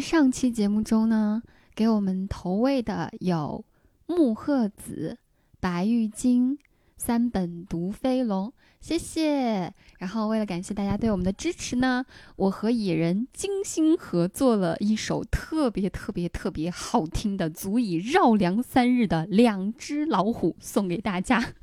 [0.00, 1.42] 上期节目中呢，
[1.74, 3.64] 给我们投喂的有
[4.06, 5.18] 木鹤子、
[5.60, 6.58] 白玉京、
[6.96, 9.72] 三本毒飞龙，谢谢。
[9.98, 12.04] 然后为了感谢大家对我们的支持呢，
[12.36, 21.54] 我和野人精心合作了一首特别特别特别好听的，足以绕梁三日的《两只老虎》送给大家。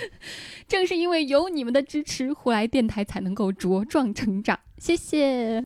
[0.68, 4.58] 正是因为有你们的支持，呼来电台才能够茁壮成长。
[4.78, 5.64] 谢谢。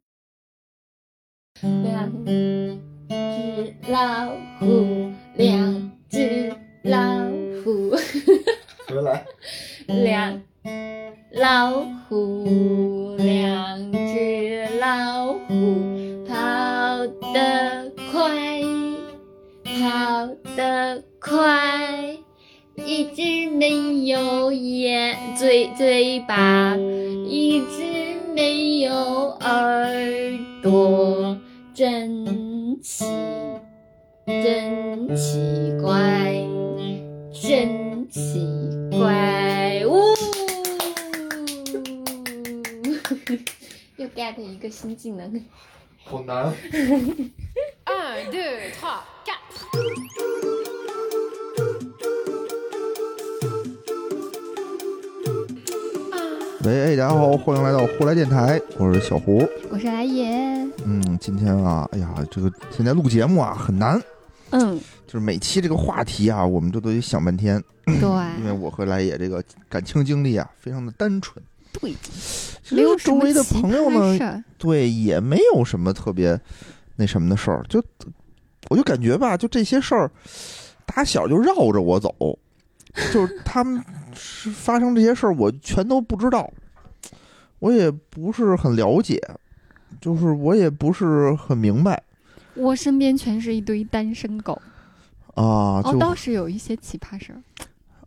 [1.63, 2.77] 两只
[3.89, 6.99] 老虎，两只老
[7.63, 7.95] 虎，
[9.05, 9.25] 来，
[9.87, 10.43] 两
[11.31, 16.35] 老虎，两只老虎，跑
[17.33, 18.61] 得快，
[19.63, 22.17] 跑得快，
[22.75, 28.93] 一只没有眼嘴嘴巴，一只没有
[29.43, 29.95] 耳
[30.61, 31.39] 朵，
[31.75, 33.05] 真奇，
[34.27, 36.35] 真奇怪，
[37.33, 38.47] 真奇
[38.91, 40.15] 怪，呜！
[43.97, 45.43] 又 get 一个新技能，
[46.05, 46.53] 好难。
[46.73, 47.33] 一、
[47.85, 48.23] 二、
[48.75, 49.01] 三、
[49.51, 50.52] 四。
[56.65, 59.45] 喂，哎，大家好，欢迎来到胡来电台，我是小胡。
[59.69, 60.31] 我是来野，
[60.85, 64.01] 嗯，今天啊，哎呀，这个现在录节目啊很难，
[64.51, 68.39] 嗯，就是每期这个话题啊，我们都得想半天，对。
[68.39, 71.93] 因为我和来也这个感情经历啊非常的单纯，对，
[72.63, 76.41] 其实周围的朋友呢，对，也没有什么特别
[76.95, 77.83] 那什么的事儿，就
[78.71, 80.09] 我就感觉吧，就这些事儿，
[80.87, 82.15] 打小就绕着我走，
[83.13, 83.85] 就是他们是
[84.15, 86.51] 发生这些事儿，我全都不知道，
[87.59, 89.21] 我也不是很了解，
[90.01, 92.03] 就是我也不是很明白
[92.55, 94.61] 我身边全是一堆单身狗。
[95.35, 97.41] 啊，哦，就、倒是有一些奇葩事儿，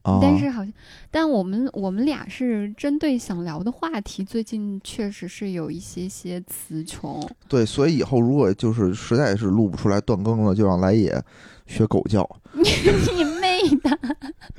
[0.04, 0.72] 啊，但是好像，
[1.10, 7.28] 但我们我们俩是针对想聊的话题，最近确实是有一些些词穷。
[7.48, 11.20] 对，所以以后如果就是实在是录不出来断更了，就让来也
[11.66, 12.28] 学狗叫。
[12.54, 14.00] 你妹的！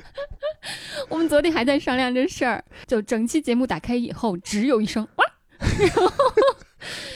[1.09, 5.25] 我们昨天还在商量这事儿，就整期节目打开以后，只有一声哇，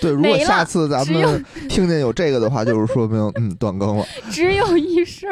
[0.02, 4.06] 对，如果下次咱们听见有这个的话，就是说明嗯断更了。
[4.32, 5.30] 只有一声，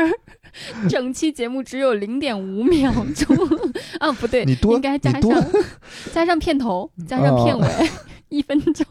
[0.89, 3.35] 整期节目只有零点五秒钟
[3.99, 5.45] 啊，不对，你多应该加多上
[6.13, 7.89] 加上片头，加上片尾，
[8.29, 8.85] 一分钟。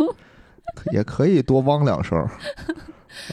[0.92, 2.26] 也可以多汪两声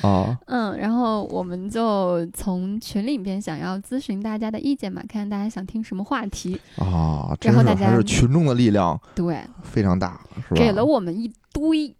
[0.01, 0.39] 儿啊。
[0.47, 6.59] 嗯，然后我们就从群里边想要咨询大家的意见嘛，看看大家想听什么话题。
[6.77, 10.55] 啊，真然后大家是群众的力量对，非常大，是吧？
[10.55, 11.95] 给了我们一堆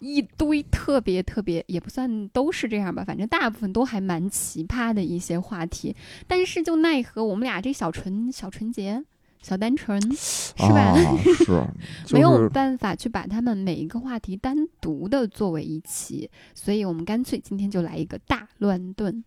[0.00, 5.94] 一堆特别特别，也不算都是这样吧，反正大部分都还蛮奇葩的一些话题。
[6.26, 9.04] 但是就奈何我们俩这小纯小纯洁、
[9.42, 10.80] 小单纯， 是吧？
[10.80, 11.46] 啊、 是，
[12.06, 19.22] 就没有办法去把他们每一个话题单独的作为一期，所以我们干脆今天就来一个大乱炖。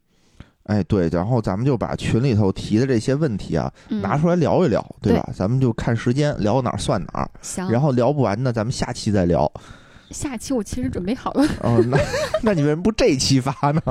[0.63, 5.29] 哎对，然后咱们就把群里头提的这些问题啊、嗯、拿出来聊一聊，对对吧？
[5.35, 9.51] 咱们就看时间，聊哪儿算哪儿，行，然后聊不完呢，咱们下期再聊。
[10.11, 11.97] 下期我其实准备好了，哦，那
[12.43, 13.81] 那你为什么不这期发呢？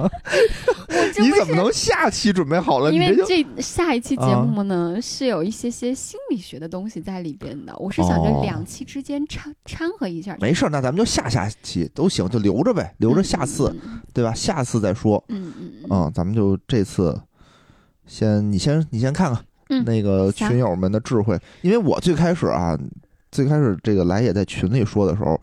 [1.21, 2.93] 你怎么能下期准备好了？
[2.93, 10.37] 因为你这下一期节目呢、是有一些些心理学的东西在里边的，我是想着哦两期之间掺掺和一下。
[10.41, 14.33] 没事儿，那咱们就下下期都行，就留着呗，留着下次，嗯对吧？
[14.33, 15.23] 下次再说。
[15.29, 17.21] 嗯嗯嗯，嗯，咱们就这次
[18.07, 22.79] 先，你先你先看看嗯那个群友们的智慧，因为我最开始啊，
[23.35, 25.39] 最开始这个来也在群里说的时候，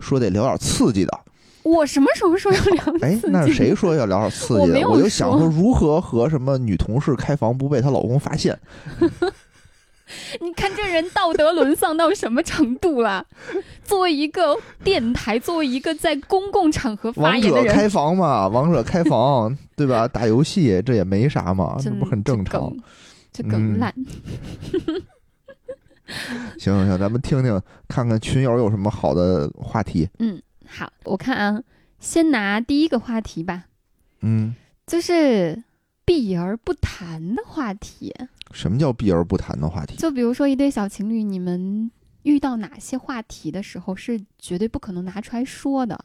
[0.00, 1.20] 说得聊点刺激的。
[1.62, 4.80] 我什么时候说要聊 哎刺，激那是谁说要聊点刺激的？
[4.80, 8.58] 我我就想说说如何和什么女同事开房不被她老公发现。
[10.40, 13.24] 你看这人道德沦丧到什么程度了？
[13.84, 20.08] 作为一个电台，作为一个在公共场合发言的人，者开房嘛，王者开房，对吧？
[20.08, 22.74] 打游戏这也没啥嘛，这真不很正常？
[23.30, 23.94] 这梗嗯烂。
[26.58, 30.08] 行行行，咱们听听看看群友有什么好的话题。
[30.18, 31.62] 嗯，好，我看啊，
[32.00, 33.66] 先拿第一个话题吧，
[34.22, 34.54] 嗯，
[34.86, 35.62] 就是
[36.04, 38.14] 避而不谈的话题。
[38.52, 39.96] 什么叫避而不谈的话题？
[39.96, 41.90] 就比如说一对小情侣，你们
[42.22, 46.02] 遇到哪些话题的时候是绝对不可能拿出来说的？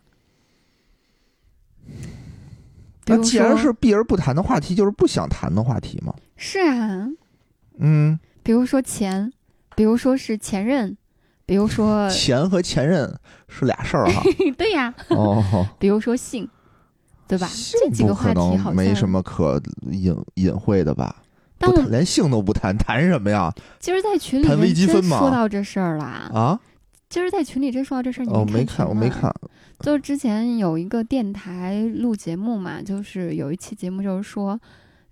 [3.06, 6.14] 那既然是避而不谈的话题，就是不想谈的话题嘛。
[6.36, 7.08] 是啊，
[7.78, 9.32] 嗯，比如说钱，
[9.75, 10.98] 比如说是前任，
[11.46, 13.14] 比如说钱和前任
[13.48, 14.22] 是俩事儿哈。
[14.58, 15.44] 对呀，哦，
[15.80, 16.48] 比如说性，
[17.28, 17.50] 对吧？
[17.72, 19.08] 这几个话题好像没什。
[19.08, 19.62] 么可
[19.92, 21.18] 隐隐晦的吧？
[21.90, 23.54] 连性都不谈，谈什么呀？
[23.80, 26.30] 今儿在群里谈微面真积分吗说到这事儿啦。
[26.34, 26.60] 啊？
[27.08, 29.34] 今儿在群里真说到这事儿，你哦，没没看，我没看。
[29.80, 34.60] 就是之前有一个电台录节目嘛，就是有一期节目就是说，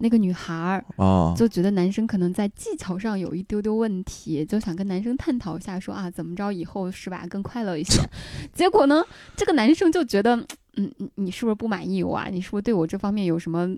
[0.01, 8.01] 那个女孩儿啊，就觉得男生可能在技巧上有一丢丢问题，就想跟男生探讨一下说，啊，怎么着以后是吧更快乐一些。
[8.53, 9.03] 结果呢，
[9.36, 10.36] 这个男生就觉得，
[10.75, 12.27] 嗯，你你是不是不满意我啊？
[12.31, 13.75] 你是不是对我这方面有什么？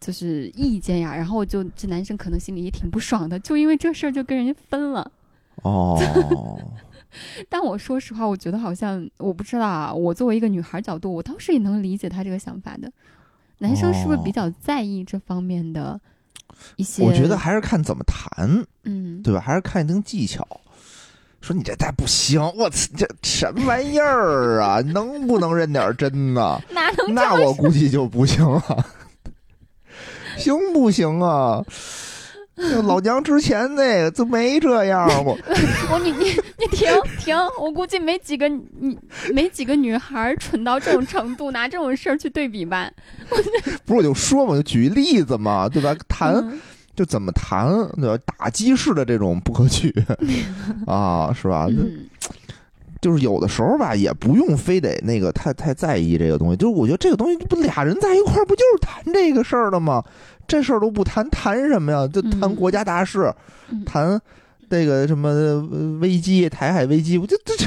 [0.00, 5.10] 就是意见呀，然后就这男生可能心里也挺不爽的，就因为这事儿就跟人家分了。
[5.62, 5.98] 哦，
[7.48, 9.94] 但我说实话，我觉得好像我不知道啊。
[9.94, 12.92] 我作为一个女孩角度，我当时也能理解他这个想法的。
[13.58, 16.00] 男生是不是比较在意这方面的
[16.76, 17.02] 一些？
[17.04, 19.40] 我觉得还是看怎么谈，嗯，对吧？
[19.40, 20.46] 还是看一定技巧。
[21.40, 24.80] 说你这太不行，我操，这什么玩意儿啊？
[24.94, 26.58] 能不能认点真呢？
[27.12, 28.86] 那我估计就不行了，
[30.38, 31.62] 行不行啊？
[32.56, 35.36] 那老娘之前那个就没这样过，
[35.90, 36.24] 我你你
[36.58, 37.36] 你停停！
[37.60, 38.96] 我估计没几个你
[39.32, 42.90] 没几个女孩儿蠢到这种程度，拿这种事儿去对比吧。
[43.84, 45.94] 不是我就说嘛，就举例子嘛，对吧？
[46.08, 46.60] 谈嗯
[46.94, 47.66] 就怎么谈，
[48.00, 48.22] 对吧？
[48.38, 49.92] 打击式的这种不可取
[50.86, 51.66] 啊，是吧？
[53.04, 56.56] 就是有的时候吧，也不用非得那个太太在意这个东西。
[56.56, 60.02] 就是我觉得这个东西不俩人在一块儿，不就是谈这个事儿的吗？
[60.48, 62.08] 这事儿都不谈，谈什么呀？
[62.08, 63.30] 就谈嗯国家大事，
[63.68, 64.18] 嗯谈
[64.70, 67.66] 这个什么呃危机，台海危机，我就这这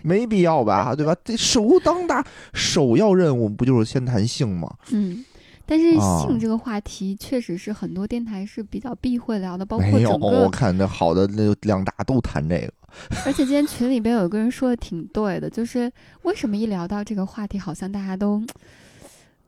[0.00, 0.94] 没必要吧？
[0.96, 1.14] 对吧？
[1.22, 4.72] 这首当大首要任务不就是先谈性吗？
[4.90, 5.22] 嗯。
[5.66, 9.86] 但是啊性这个话题确实是很多电台是比较避讳聊的，包括
[10.18, 12.72] 我看这好的那两大都谈这个。
[13.24, 15.90] 而且今天群里边有个人说的挺对的，就是
[16.22, 18.42] 为什么一聊到这个话题，好像大家都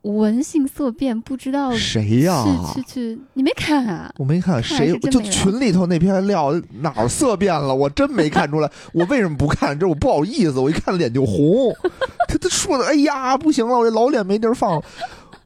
[0.02, 2.44] 闻性色变，不知道谁呀、
[2.74, 4.12] 去去去，你没看啊？
[4.18, 8.70] 我没看谁，就群里头那篇料哪儿色变了，我真没看出来。
[8.92, 9.78] 我为什么不看？
[9.78, 11.72] 这我不好意思，我一看脸就红。
[12.28, 14.82] 他他说的，哎呀，不行了，我这老脸没地儿放了。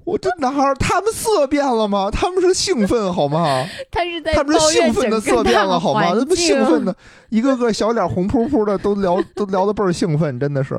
[0.06, 0.74] 我这哪儿？
[0.76, 2.08] 他们色变了吗？
[2.10, 3.66] 他们是兴奋好吗？
[3.90, 6.00] 他是在他们是兴奋的色变了好吗？
[6.00, 6.96] 环他们兴奋的，
[7.28, 10.78] 一个个小脸红扑扑的，都聊都聊的倍儿兴奋，真的是。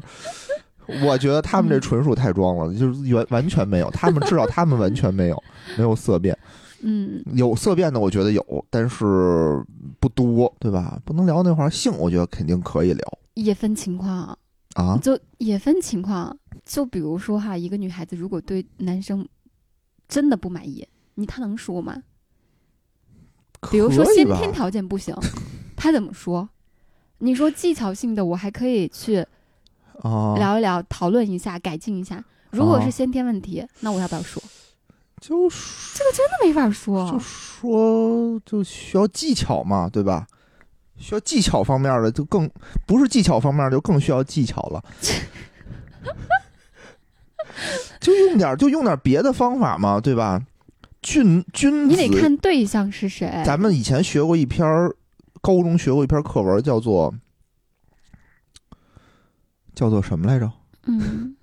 [1.03, 3.91] 我觉得他们这嗯纯属太装了，就是完完全没有。
[3.91, 5.43] 他们至少他们完全没有
[5.77, 6.35] 没有色变。
[6.81, 9.61] 嗯，有色变的，我觉得有，但是
[9.99, 10.97] 不多，对吧？
[11.03, 14.37] 不能聊那会儿性，我觉得肯定可以聊也分情况，
[14.75, 14.97] 啊。
[15.01, 16.33] 就也分情况。
[16.67, 19.27] 就比如说哈，一个女孩子如果对男生
[20.07, 20.85] 真的不满意，
[21.15, 22.03] 你她能说吗？
[23.71, 25.15] 比如说先天条件不行，
[25.75, 26.47] 她怎么说？
[27.19, 29.25] 你说技巧性的，我还可以去
[30.03, 32.23] 啊，聊一聊、讨论一下、改进一下。
[32.51, 34.43] 如果啊是先天问题，那我要不要说？
[35.19, 37.09] 就这个真的没法说。
[37.09, 40.27] 就说就需要技巧嘛，对吧？
[40.97, 42.49] 需要技巧方面的就更
[42.85, 44.83] 不是技巧方面就更需要技巧了。
[47.99, 50.41] 就用点就用点别的方法嘛，对吧？
[51.01, 53.41] 君君你得，看对象是谁。
[53.45, 54.65] 咱们以前学过一篇
[55.41, 57.13] 高中学过一篇课文，叫做
[59.75, 60.51] 叫做什么来着？
[60.87, 61.35] 嗯，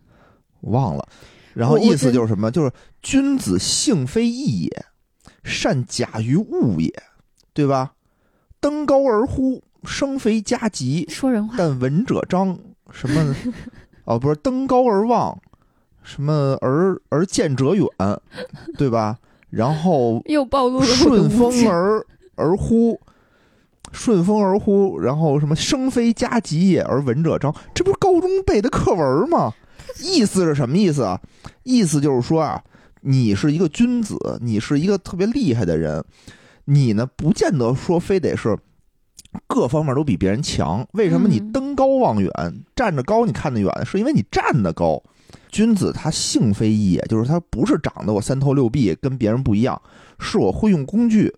[0.60, 1.08] 我忘了。
[1.54, 2.50] 然后意思就是什么？
[2.50, 4.84] 就是君子性非异也，
[5.44, 6.92] 善假于物也，
[7.52, 7.92] 对吧？
[8.60, 11.54] 登高而呼，声非加急，说人话。
[11.56, 12.58] 但闻者彰。
[12.90, 13.34] 什么？
[14.04, 15.40] 哦，不是登高而望，
[16.04, 17.88] 什么而而见者远，
[18.78, 19.18] 对吧？
[19.50, 23.00] 然后又暴露了顺风而而呼，
[23.92, 29.52] 顺风而呼，然后什么生非加急也而闻者彰，这不是高中背的课文吗？
[30.02, 31.20] 意思是什么意思啊？
[31.62, 32.60] 意思就是说啊，
[33.02, 36.04] 你是一个君子，你是一个特别厉害的人，
[36.64, 38.58] 你呢不见得说非得是
[39.46, 40.84] 各方面都比别人强。
[40.94, 42.30] 为什么你嗯登高望远，
[42.74, 45.00] 站着高你看得远，是因为你站得高。
[45.54, 49.80] 君子他性非异也，就是他不是长得我三头六臂跟别人不一样，
[50.18, 51.32] 是我会用工具，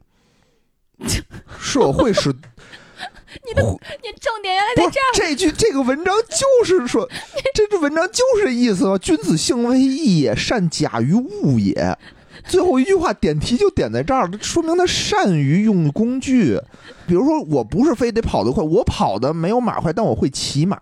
[1.60, 2.34] 是我会使。
[3.46, 5.04] 你的你重点原来在这儿。
[5.12, 7.06] 这句这个文章就是说，
[7.52, 8.96] 这句文章就是这意思嘛。
[8.96, 11.98] 君子性非异也，善假于物也。
[12.46, 16.58] 最后一句话点题就点在这儿，说明他善于用工具。
[17.06, 20.78] 比如说，我不是非得跑得快，我跑的没有马快，但我会骑马，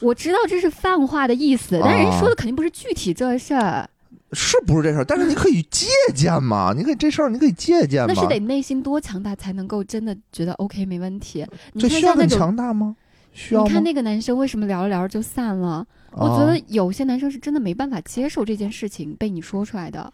[0.00, 3.88] 我知道这是泛化的意思，但是人家说的肯定不是具体这事儿，
[4.32, 5.04] 是不是这事儿？
[5.04, 8.12] 但是你可以借鉴嘛， 你可以这事儿你可以借鉴嘛。
[8.12, 11.46] 那是得内心多强大才能够真的觉得 OK 没问题。
[11.74, 12.96] 你这需要很强大吗？
[13.32, 13.62] 需要？
[13.62, 15.86] 你看那个男生为什么聊着聊着就散了？
[16.12, 20.12] 我觉啊得有些男生是真的没办法接受这件事情被你说出来的。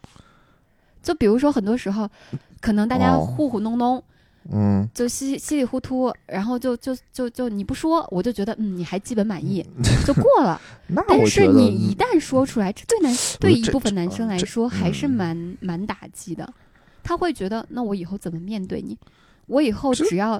[1.08, 2.06] 就比如说，很多时候，
[2.60, 4.02] 可能大家哦糊糊弄弄，
[4.52, 9.64] 嗯，就稀稀里糊涂，然后就就就就你不说，我就觉得嗯，你还基本满意，
[10.06, 10.60] 就过了。
[10.88, 16.46] 那但是你一旦说出来，这对男对一部分男生来说还是嗯蛮蛮打击的。
[17.02, 18.98] 他会觉得，那我以后怎么面对你？
[19.46, 20.38] 我以后只要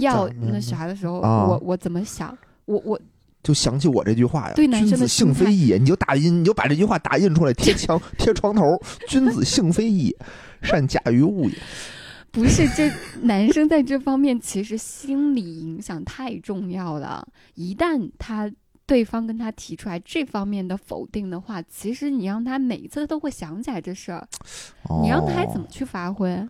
[0.00, 2.36] 要那啥的时候，啊我我怎么想？
[2.64, 3.00] 我我
[3.42, 8.80] 就想起我这句话呀，对男生的君子性非异也，你就打印，你就把这句话打印出来，贴墙 贴床头。
[9.08, 10.16] 君子性非异也，
[10.62, 11.56] 善假于物也。
[12.30, 12.90] 不是这
[13.22, 17.26] 男生在这方面其实心理影响太重要了。
[17.54, 18.50] 一旦他
[18.86, 24.26] 对方跟他提出来这方面的否定的话，其实你让他每一次都会想起来这事儿，
[25.02, 26.48] 你让他还怎哦么去发挥？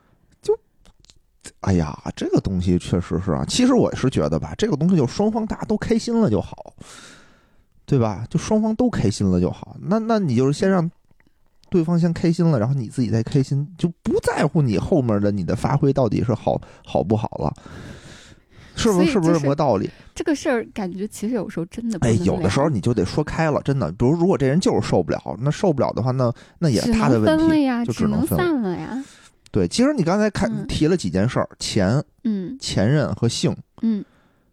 [1.61, 3.45] 哎呀，这个东西确实是啊。
[3.49, 6.75] 其实我是觉得吧，这个东西就双方大家都开心了就好，
[7.85, 8.25] 对吧？
[8.31, 9.77] 就双方都开心了就好。
[9.81, 10.91] 那那你就是先让
[11.69, 17.53] 对方先开心了，然后你自己再开心，就不在乎你后面的你的发挥到底是好好不好了，
[18.77, 19.11] 是不是？
[19.11, 19.91] 是不是就是这么个道理？
[20.15, 23.91] 这个事儿感觉其实有时候真的不哎，有的时候你就得说开了，真的。
[23.93, 28.39] 比如如果这人就是受不了，那受不了的话，那那也是他的问题，分了呀，就只能只能。
[28.39, 29.03] 散了呀。
[29.53, 34.05] 对，其实你刚才看、嗯提了几件事儿，钱、嗯前任和性，嗯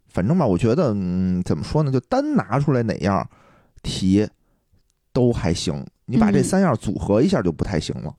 [0.08, 3.26] 反正吧，我觉得，嗯，怎么说呢，就单拿出来哪样
[3.82, 4.28] 提
[5.12, 8.14] 都还行，你把这嗯三样组合一下就不太行了。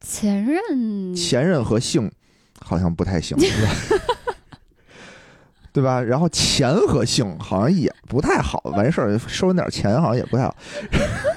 [0.00, 2.10] 前任前任和性
[2.60, 3.72] 好像不太行， 对吧
[5.72, 6.02] 对吧？
[6.02, 10.54] 然后钱和性好像也不太好，完事儿收人点钱好像也不太好。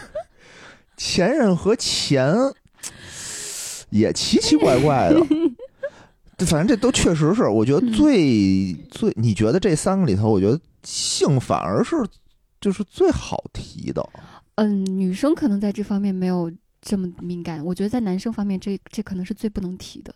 [0.97, 2.35] 前任和钱
[3.89, 5.19] 也奇奇怪怪的，
[6.37, 11.95] 这 反正这都确实是，我觉得嗯最、最，你觉得这三个里头，我觉得性反而是
[12.61, 14.07] 就是最好提的。
[14.55, 20.13] 嗯，女生可能在这方面没有这么敏感，我觉得在男生方面这这可能是最不能提的。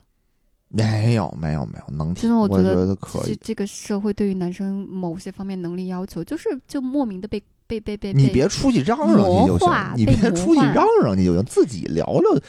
[0.67, 3.27] 没有，没有，没有，能提，真的我我觉得得可以。
[3.27, 7.41] 这这个社会对于男生某些方面能力要求，就是就莫名的被
[7.79, 12.41] 被被被被你别出去嚷嚷去就行，你别出去嚷嚷去就行，自己聊聊，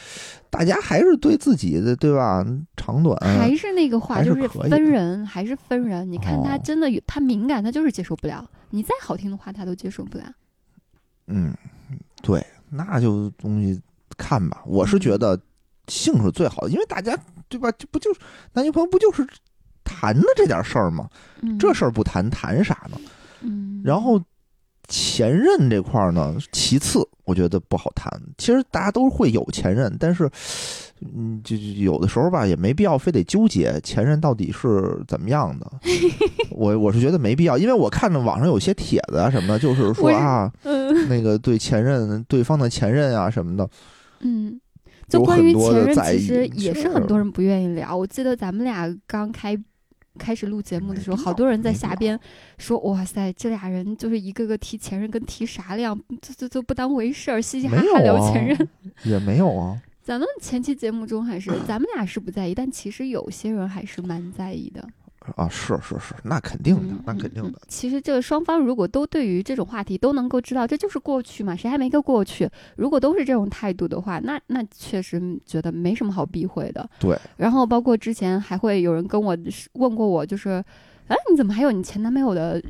[0.49, 2.45] 大家还是对自己的对吧？
[2.75, 6.09] 长短还是那个话，就是分人，还是分人。
[6.11, 8.47] 你看他哦真的有，他敏感，他就是接受不了。
[8.69, 10.25] 你再好听的话，他都接受不了。
[11.27, 11.53] 嗯，
[12.21, 13.79] 对，那就东西
[14.17, 14.61] 看吧。
[14.65, 15.39] 我是嗯觉得
[15.87, 17.17] 性是最好的，因为大家
[17.49, 17.71] 对吧？
[17.71, 18.19] 这不就是
[18.53, 19.25] 男女朋友不就是
[19.83, 21.09] 谈的这点事儿吗？
[21.41, 22.97] 嗯，这事儿不谈，谈啥呢？
[23.41, 24.21] 嗯，然后
[24.87, 28.11] 前任这块儿呢，其次我觉得不好谈。
[28.37, 30.29] 其实大家都会有前任，但是
[31.01, 35.71] 嗯，就就有的时候吧，也没必要非得纠结前任到底是怎么样的。
[36.51, 43.69] 我我是觉得没必要，因为我看着网上有些帖子啊什么的，就是说啊，嗯那个对前任、对方的前任啊什么的，
[44.21, 44.59] 嗯，
[45.09, 47.95] 就关于前任，的在意其实也是是很多人不愿意聊。
[47.95, 49.57] 我记得咱们俩刚开
[50.17, 52.19] 开始录节目的时候，好多人在下边
[52.57, 58.69] 说：“哇塞，这俩人就是一个个提前任跟提啥量，就就就不当回事儿，嘻嘻哈哈聊啊前任。
[59.03, 59.81] 也没有啊。
[60.01, 64.87] 咱们前期节目中还是 咱们俩是不在意，但其实有些人还是蛮在意的。
[65.35, 67.59] 啊，是是是，那肯定的嗯，那肯定的。
[67.67, 72.49] 其实这个双方如果都对于这种话题都能够知道，这就是过去嘛，谁还没个过去？
[72.75, 76.87] 如果都是这种态度的话，那那确实觉得没什么好避讳的。
[76.99, 77.17] 对。
[77.37, 79.37] 然后包括之前还会有人跟我
[79.73, 80.63] 问过我，就是，
[81.07, 82.61] 哎，你怎么还有你前男朋友的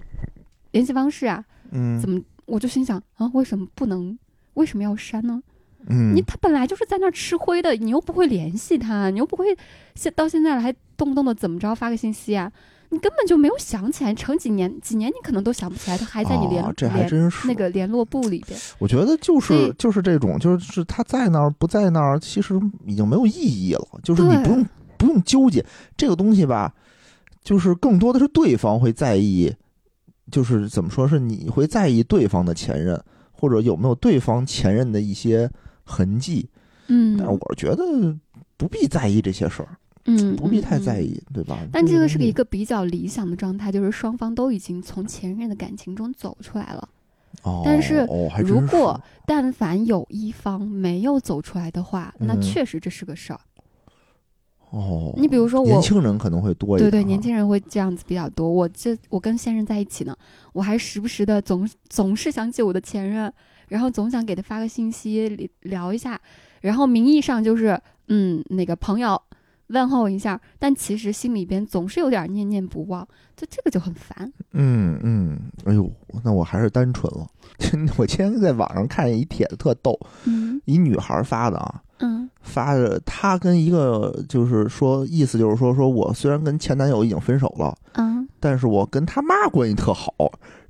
[0.71, 1.43] 联系方式啊？
[1.71, 2.21] 嗯怎么？
[2.45, 4.17] 我就心想啊，为什么不能？
[4.53, 5.41] 为什么要删呢？
[5.89, 9.55] 嗯你，他本来就是在那儿吃灰的，你又不会联系他，你又不会
[9.95, 12.51] 现到现在了还动不动的怎么着发个信息啊？
[12.89, 18.57] 你根本就没有想起来，成几年几年你可能都想不起来，他还在你联、哦这还联真是那个联络簿里边。
[18.77, 23.87] 我觉得就是就是这种，就是他在那儿不在那儿，其实已经没有意义了。
[24.03, 24.65] 就是你不用
[24.97, 25.65] 不用纠结
[25.97, 26.73] 这个东西吧，
[27.43, 29.51] 就是更多的是对方会在意，
[30.31, 35.49] 就是怎么说是你会在意对方的前任，或者有没有对方前任的一些
[35.85, 36.49] 痕迹。
[36.87, 37.83] 嗯但是我觉得
[38.57, 41.01] 不必在意这些事儿，嗯，不必太嗯在。
[41.01, 41.57] 意，对吧？
[41.71, 46.87] 但这个是一个比较理想的状态，就是双方都已经从前任的感情中走出来了。
[47.41, 48.07] 哦，但是
[48.43, 53.39] 如果但凡有一方没有走出来的话，那嗯确实这是个事儿。
[54.69, 58.47] 哦，你比如说我年轻人可能会多一点啊，对对，年轻人会这样子比较多。
[58.47, 60.15] 我这我跟现任在一起呢，
[60.53, 63.31] 我还时不时的总总是想起我的前任，
[63.67, 66.19] 然后总想给他发个信息聊一下，
[66.61, 69.21] 然后名义上就是嗯那个朋友，
[69.67, 74.31] 问候一下，但其实心里边总是有点念念不忘，就这个就很烦。
[74.53, 75.91] 嗯嗯，哎呦，
[76.23, 77.27] 那我还是单纯了。
[77.97, 90.13] 我今天在网上看见一帖子特逗，嗯一女孩发的啊，嗯发的她跟一个就是说意思就是说说我虽然跟前男友已经分手了，嗯，但是我跟他妈关系特好，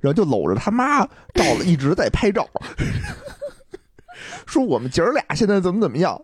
[0.00, 1.04] 然后就搂着他妈
[1.34, 2.48] 照了，一直在拍照。
[4.46, 6.18] 说我们姐儿俩现在怎么怎么样，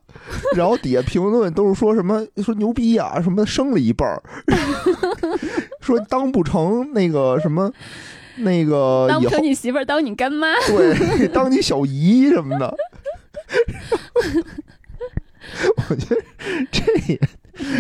[0.57, 4.23] 然后底下评论都是说什么说牛逼啊，什么生了一辈儿，
[5.83, 7.71] 说当不成那个什么
[8.37, 10.55] 那个当成你媳妇儿，当你干妈。
[10.69, 12.75] 对 当你小姨什么的。
[15.91, 16.23] 我觉得
[16.71, 16.83] 这
[17.13, 17.21] 也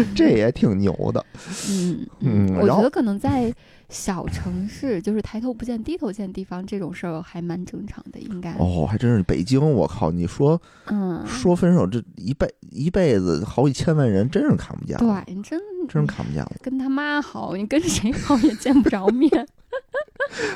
[0.15, 1.25] 这也挺牛的，
[1.71, 3.53] 嗯嗯我觉得可能在
[3.89, 8.53] 小城市， 就是抬头不见低头见地方，这种事儿还蛮正常的，应该。
[8.59, 10.11] 哦，还真是北京，我靠！
[10.11, 19.31] 你说嗯，说分手这一辈一辈子好几千万人，真是看不见了，对，你真真是看不见了，跟他妈好，你跟谁好也见不着面。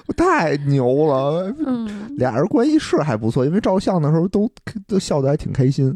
[0.07, 1.55] 我 太牛了！
[1.67, 4.51] 嗯俩人关系是还不错，因为照相的时候都
[4.87, 5.95] 都笑得还挺开心。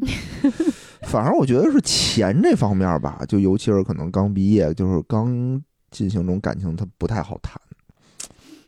[1.10, 7.60] 反而我觉得是钱这方面吧，就尤其是可能刚毕业，就是刚进行这种感情，它不太好谈，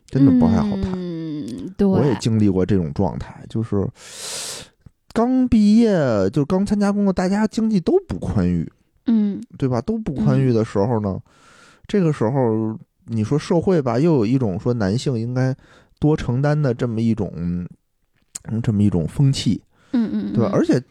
[0.07, 0.93] 真的不太好谈。
[0.97, 3.89] 嗯，对，我也经历过这种状态，就是
[5.13, 5.93] 刚毕业，
[6.31, 8.69] 就是刚参加工作，大家经济都不宽裕，
[9.07, 9.81] 嗯对吧？
[9.81, 11.21] 都不宽裕的时候呢，
[11.87, 15.55] 这个时候你说社会吧，又有一种说男性应该
[16.01, 17.69] 多承担的这么一种，嗯，
[18.63, 20.51] 这么一种风气，嗯嗯，对吧？
[20.53, 20.83] 嗯而且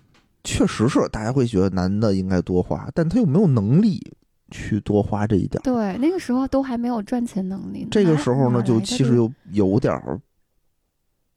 [0.43, 4.01] 确实是大家会觉得男的应该多花，但他又没有能力
[4.49, 5.63] 去多花这一点儿。
[5.63, 10.19] 对那个时候都还没有赚钱能力呢，这个时候呢，就其实又有点儿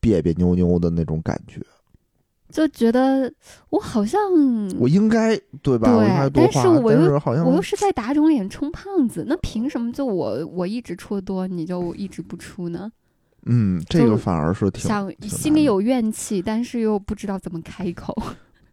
[0.01, 1.61] 别别扭扭的那种感觉。
[2.51, 3.33] 就觉得
[3.71, 4.21] 我好像
[4.79, 5.89] 我应该对吧？
[5.89, 12.93] 对我应该多花，但是我又好像我又是在打肿脸充胖子，那凭什么就我我一直出的多，你就一直不出呢？
[13.47, 18.17] 嗯，这个反而是挺想挺心里有怨气，但是又不知道怎么开口。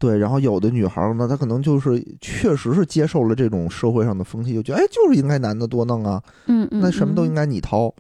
[0.02, 0.18] 对。
[0.18, 7.94] 然后有的女孩呢，她可能就是确实是接受了这种社会上的风气，就觉得哎，就是应该男的多弄啊，嗯嗯，那什么都应该该你掏，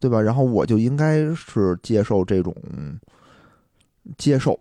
[0.00, 0.20] 对吧？
[0.20, 2.54] 然后我就应该是接受这种
[4.18, 4.58] 接受，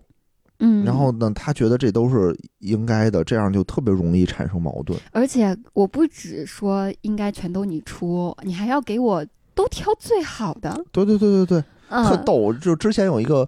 [0.60, 5.00] 嗯，然后呢，她觉得这都是应该的，这样就特别容易产生矛盾。
[5.12, 12.54] 而且我不只说应该全都你出，你还要给我都挑最好的，对对对对对，嗯，特逗。
[12.54, 13.48] 就之前有一个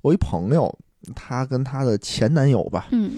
[0.00, 0.74] 我一朋友，
[1.14, 3.12] 她跟她的前男友吧，嗯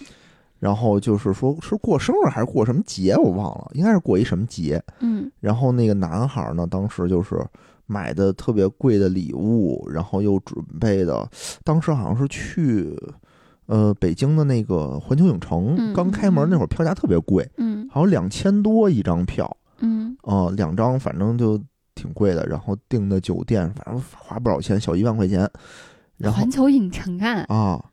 [0.59, 4.83] 然后就是说是过生日还是过什么节，我忘了，应该是过一什么节。
[5.01, 7.39] 嗯然后那个男孩呢，当时就是
[7.85, 11.29] 买的特别贵的礼物，然后又准备的，
[11.63, 12.99] 当时好像是去
[13.67, 21.63] 呃北京的那个环球影城、嗯刚开门那会儿，票价特别贵，嗯好像两千多一张票嗯啊、两张反正就
[21.95, 22.47] 挺贵的。
[22.47, 25.49] 然后订的酒店，反正花不少钱，小一万块钱。
[26.19, 27.85] 然后环球影城啊，啊，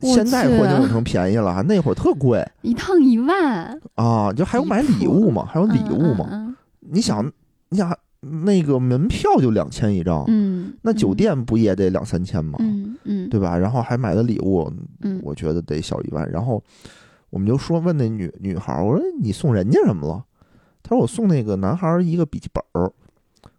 [0.00, 6.28] 现在去环球影城便宜了，那会儿特贵一趟一万，啊，就还有买礼物嘛，还有礼物嘛。
[6.30, 7.24] 嗯你想，
[7.70, 12.58] 你想那个门票就两千一张，嗯，那酒店不也得两三千吗？
[12.60, 13.56] 嗯嗯，对吧？
[13.56, 16.30] 然后还买的礼物，嗯我觉得得小一万。
[16.30, 16.62] 然后
[17.30, 20.22] 我们就说问那女女孩儿，我说你送人家什么了？
[20.82, 22.92] 她说我送那个男孩儿一个笔记本儿。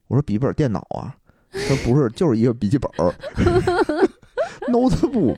[0.08, 1.16] 我说笔记本电脑啊？
[1.56, 3.14] 她说不是，就是一个笔记本儿，
[4.70, 5.38] notebook。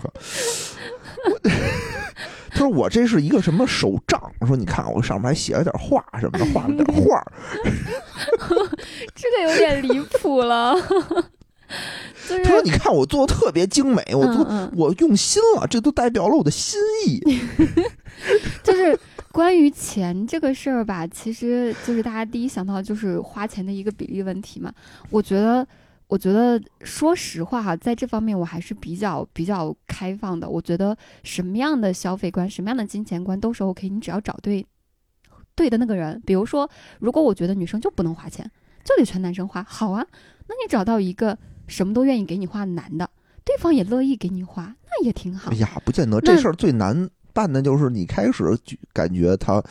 [2.50, 4.20] 他说我这是一个什么手账？
[4.40, 7.32] 我说你看我上面还写了点画什么的，画了点画儿。
[9.14, 10.74] 这个有点离谱了，
[12.28, 17.22] 就是他说你看我做的特别精美，我做、嗯嗯我用心了，这都代表了我的心意。
[18.64, 18.98] 就是
[19.32, 24.72] 关于钱这个事儿吧，其实就是大家第一想到就是花钱的一个比例问题嘛。
[25.12, 25.68] 我觉得，
[26.08, 30.50] 我觉得说实话哈，在这方面我还是比较比较开放的。
[30.50, 34.66] 我觉得什么样的消费观、什么样的金钱观都是 OK，你只要找对
[35.54, 36.22] 对的那个人。
[36.26, 38.50] 比如说，如果我觉得女生就不能花钱，
[38.86, 40.06] 就得全男生花，好啊，
[40.48, 43.10] 那你找到一个什么都愿意给你花的男的，
[43.44, 45.56] 对方也乐意给你花，那也挺好哎。
[45.58, 49.64] 呀，不见得，这事儿最难办的就是你开始就感觉他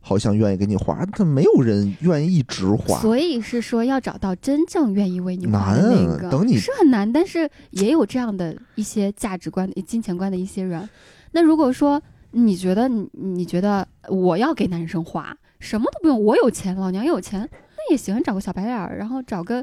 [0.00, 2.98] 好像愿意给你花，他没有人愿意一直花。
[3.02, 10.88] 所以是说要找到真正愿意为你花的那个，难等你是很难，但是也有这样的一些价值观、金钱观的一些人。
[11.32, 19.62] 那如果说你觉得你你觉得我要给男生花，什么都不用，我有钱，老娘有钱，那也行，找个小白脸儿，然后找个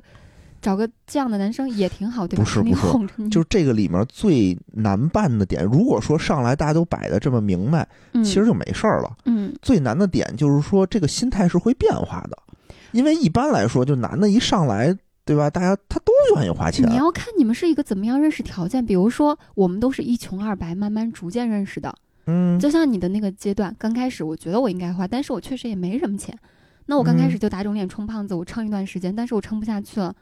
[0.61, 2.43] 找个这样的男生也挺好，对吧？
[2.43, 9.17] 不是不是就是这个里面最难办的点，如果说上来大家都摆的这么明白，嗯其实就没事儿了。
[9.25, 12.37] 嗯最难的点就是说这个心态是会变化的，
[12.91, 14.95] 因为一般来说，就男的一上来，
[15.25, 15.49] 对吧？
[15.49, 21.93] 大家他都愿意花钱你，要看你们是一个怎么样认识条件，比如说我们都是一穷二白，慢慢逐渐认识的。
[22.25, 26.37] 嗯，就像你的那个阶段，刚开始我觉得我应该花，但是我确实也没什么钱。
[26.85, 30.13] 那我刚开始嗯就打肿脸充胖子，我撑一段时间，但是我撑不下去了。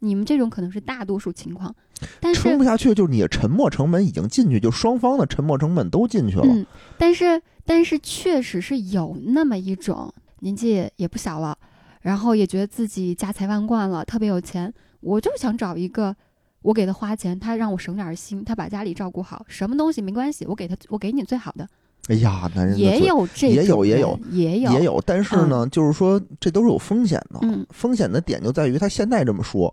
[0.00, 1.74] 你们这种可能是大多数情况，
[2.20, 6.42] 但是撑不下去，就是你的沉没成本已经进去，就双方的沉没成本都进去了。
[6.44, 6.66] 嗯，
[6.98, 11.56] 但是但是确实是有那么一种年纪也不小了，
[12.00, 16.16] 然后也觉得自己家财万贯了，特别有钱，我就想找一个
[16.62, 21.68] 我给他花钱，他让我省点心，他把家里照顾好，什么东西没关系，我给他我给你最好的，
[22.08, 27.38] 哎呀，男人也有这也有也有也有也有，但是呢，就是说这都是有风险的。
[27.42, 29.72] 嗯风险的点就在于他现在这么说，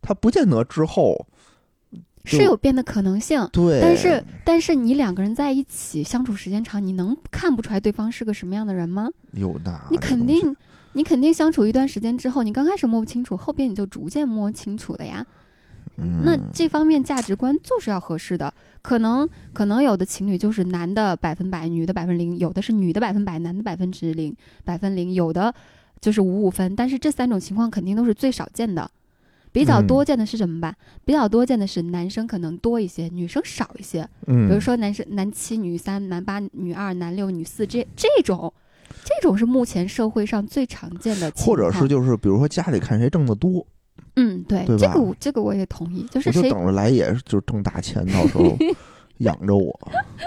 [0.00, 1.26] 他不见得之后
[2.24, 3.48] 是有变的可能性。
[3.52, 3.80] 对。
[3.80, 9.08] 但是，但是你两个人在一起相处时间长，你能看不出来对方是个什么样的人吗？
[9.32, 10.56] 有的你肯定，
[10.92, 15.26] 你肯定相处一段时间之后，你刚开始摸不清楚，后边你就逐渐摸清楚了呀。
[15.96, 18.52] 那嗯这方面价值观就是要合适的。
[18.82, 25.54] 可能可能有的情侣就是男的百分百，女的百分零；有的是女的百分百，男的百分之零，百分零；有的
[26.00, 26.76] 就是五五分。
[26.76, 28.90] 但是这三种情况肯定都是最少见的。
[29.52, 30.74] 比较嗯多见的是什么吧？
[31.04, 34.06] 比较多见的是男生可能多一些，女生少一些。
[34.26, 38.52] 嗯，比如说男生男七女三男八女二男六女四这这种，
[39.04, 41.56] 这种是目前社会上最常见的或。
[41.56, 43.64] 者是就是比如说家里看谁挣得多，
[44.16, 48.56] 嗯，对，对这个我这个我也同意，就是谁我就等着来也是就是挣大钱，到时候
[49.18, 49.78] 养着我，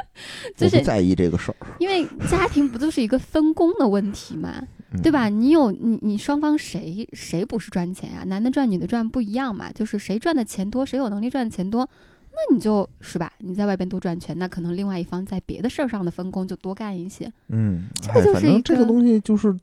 [0.56, 4.62] 就是在意这个事儿，因为 家庭不就是一个分工的问题嘛，
[4.94, 5.28] 嗯对吧？
[5.30, 11.88] 你有你你双方谁谁不是赚钱呀、男的赚女的赚不一样嘛，就是谁赚的钱多，谁有能力赚的钱多，
[12.32, 17.32] 那你就是吧，你在外边多赚钱，那可能另外一方在别的事儿上的分工就多干一些。
[17.50, 19.54] 嗯，这个哎，就是这个个东西就是，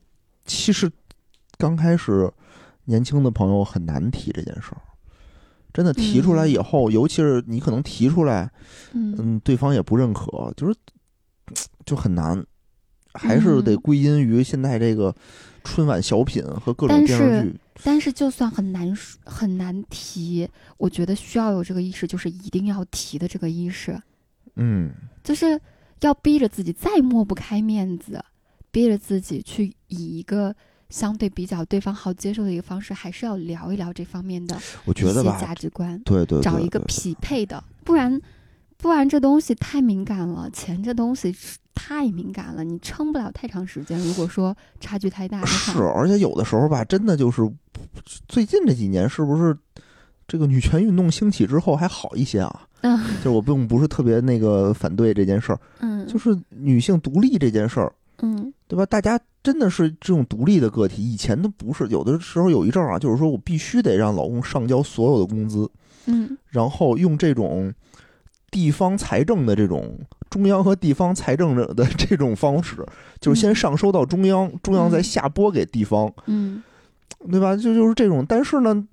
[0.45, 0.91] 其实
[1.57, 2.31] 刚开始
[2.85, 4.81] 年轻的朋友很难提这件事儿，
[5.73, 8.49] 真的提出来以后，尤其是你可能提出来，
[8.93, 9.15] 嗯。
[9.19, 10.75] 嗯，对方也不认可，就是
[11.85, 12.43] 就很难，
[13.13, 15.13] 还是得嗯归因于现在这个
[15.63, 17.59] 春晚小品和各种但电视是剧。
[17.83, 24.01] 但是就算很难说很难提，我觉得需要有这个意识，就是一定要提的这个意识，
[24.55, 24.91] 嗯，
[25.23, 25.59] 就是
[25.99, 28.23] 要逼着自己再抹不开面子，
[28.71, 30.55] 逼着自己去以一个
[30.95, 38.17] 相对比较对方好接受的一个方式，还是要聊一聊这方面的我觉得吧，价值观，对对对，对找一个匹配的，不然
[38.77, 41.35] 不然这东西太敏感了，钱这东西
[41.73, 43.99] 太敏感了，你撑不了太长时间。
[43.99, 47.41] 如果说差距太大的话，是，而且有的时候吧，真的就是
[48.29, 49.53] 最近这几年，是不是
[50.25, 52.61] 这个女权运动兴起之后还好一些啊？
[52.87, 58.85] 嗯就是我并不是特别那个反对这件事儿，嗯，就是女性独立这件事儿，嗯对吧？
[58.85, 65.69] 大家真的是这种独立的个体，以前都不是，有的时候有一阵儿啊，就是说我必须得让老公上交所有的工资，
[66.07, 67.73] 嗯然后用这种
[68.49, 69.99] 地方财政的这种
[70.29, 72.85] 中央和地方财政的的这种方式，
[73.19, 76.63] 就是先嗯上收到中央，中央再嗯下拨给地方，嗯
[77.31, 77.55] 对吧？
[77.55, 78.87] 就就是这种，但是呢，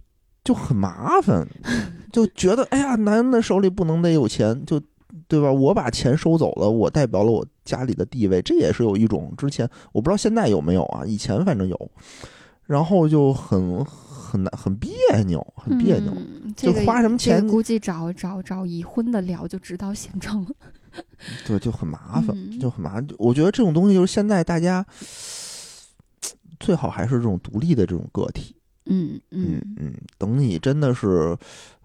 [0.44, 1.46] 就很麻烦，
[2.12, 4.80] 就觉得哎呀，男人的手里不能得有钱，就
[5.28, 5.50] 对吧？
[5.50, 11.90] 我把钱收走了，我代表了我家里的地位，这也是有一种之前我不知道现在有没有啊，以前反正有，
[12.66, 14.90] 然后就很很难很别
[15.27, 16.12] 扭，很别扭。
[16.16, 20.51] 嗯，就花什么钱这个估计找找找已婚的聊就知道现状了。
[21.46, 23.07] 对，就很麻烦，嗯就很麻烦。
[23.18, 24.85] 我觉得这种东西就是现在大家
[26.61, 28.55] 最好还是这种独立的这种个体。
[28.87, 31.37] 嗯嗯嗯嗯，等你真的是，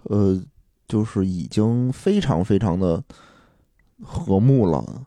[0.04, 0.42] 呃，
[0.88, 3.02] 就是已经非常非常的
[4.02, 5.06] 和睦了，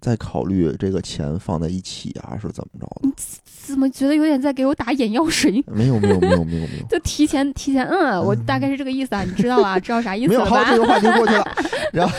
[0.00, 3.12] 再考虑这个钱放在一起啊，是怎么着的？
[3.44, 5.62] 怎么觉得有点在给我打眼药水？
[5.70, 11.44] 没有没有没有没有没有就提前提前，嗯，我大概是这个意思啊，你知道啊，知道啥意思没有，好，这个话题过去了。
[11.92, 12.14] 然后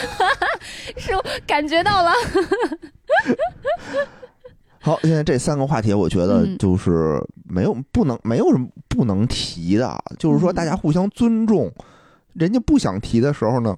[0.97, 2.11] 是我感觉到了。
[4.79, 11.71] 好，现在这三个话题，我觉得嗯就是没有不能没有什么不能提的，就是说嗯大家互相尊重，
[12.33, 13.77] 人家不想提的时候呢，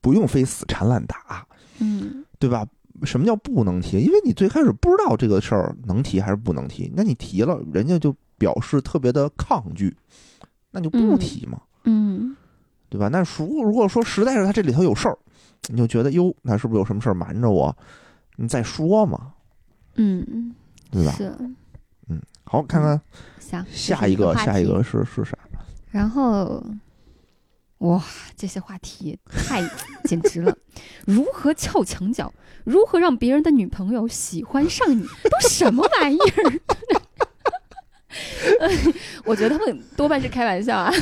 [0.00, 1.46] 不用非死缠烂打，
[1.80, 2.66] 嗯对吧？
[3.04, 4.00] 什么叫不能提？
[4.00, 9.96] 因为你最开始不知道这个事儿能提还是不能提，那你提了，人家就表示特别的抗拒，
[10.72, 12.36] 那就不嗯提嘛，嗯
[12.88, 13.08] 对吧？
[13.08, 15.16] 那如如果说实在是他这里头有事儿，
[15.68, 17.74] 你就觉得哟，那是不是有什么事儿瞒着我？
[18.36, 19.32] 你再说嘛，
[19.94, 20.52] 嗯，
[20.90, 21.12] 对吧？
[21.12, 21.32] 是
[22.08, 23.00] 嗯好，看看
[23.38, 23.64] 下。
[23.70, 25.38] 下一个，下一个是是啥？
[25.90, 26.62] 然后，
[27.82, 28.02] 哇，
[28.36, 29.60] 这些话题太
[30.04, 30.56] 简直了！
[31.04, 32.32] 如何撬墙角？
[32.64, 35.02] 如何让别人的女朋友喜欢上你？
[35.02, 36.60] 都什么玩意儿？
[38.60, 38.68] 呃
[39.24, 40.92] 我觉得他们多半是开玩笑啊，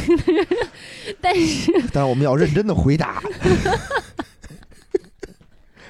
[1.20, 3.22] 但是但是我们要认真的回答。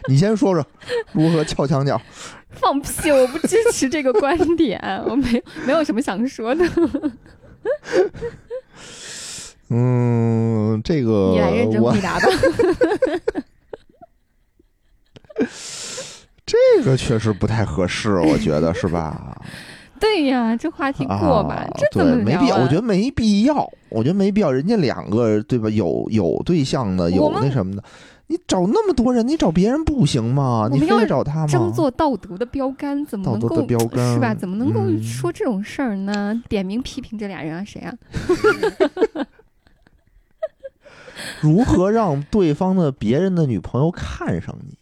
[0.09, 0.67] 你先说说
[1.13, 2.01] 如何撬墙角。
[2.51, 3.13] 放屁！
[3.13, 6.65] 我不支持这个观点，我没有没有什么想说的。
[9.71, 12.27] 嗯，这个你来认真我回答吧。
[16.45, 19.41] 这个确实不太合适，我觉得是吧？
[20.01, 24.51] 对呀，这话题过吧，啊、这怎么对，没必要，我觉得没必要，我觉得没必要。
[24.51, 25.69] 人家两个对吧？
[25.71, 27.85] 有有对象的，有那什么的，
[28.27, 30.69] 你找那么多人，你找别人不行吗？
[30.73, 31.47] 你非要得找他吗？
[31.47, 33.57] 争做道德的标杆，怎么能够
[33.95, 34.35] 是吧？
[34.35, 36.43] 怎么能够嗯说这种事儿呢？
[36.49, 37.95] 点名批评这俩人啊，谁啊？
[41.41, 44.77] 如何让对方的别人的女朋友看上你？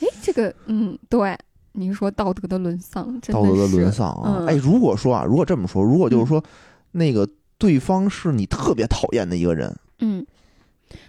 [0.00, 1.36] 哎，这个，嗯，对，
[1.72, 4.38] 你说道德的沦丧，真道德的沦丧啊！
[4.40, 6.42] 嗯哎，如果说啊，如果这么说，如果就是说，
[6.92, 10.26] 那个对方是你特别讨厌的一个人，嗯，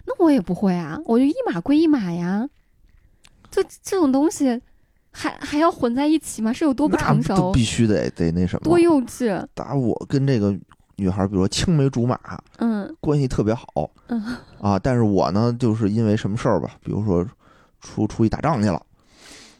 [0.05, 2.47] 那我也不会啊，我就一码归一码呀。
[3.49, 4.61] 就这种东西
[5.11, 6.53] 还还要混在一起吗？
[6.53, 9.45] 是有多不成熟就必，须得得那什么，多幼稚？
[9.53, 10.57] 打我跟这个
[11.01, 12.19] 女孩，比如说青梅竹马，
[12.59, 13.65] 嗯关系特别好
[14.09, 17.25] 嗯啊，但是我呢，就是因为什么事儿吧，比如说
[17.81, 18.79] 出出去打仗去了，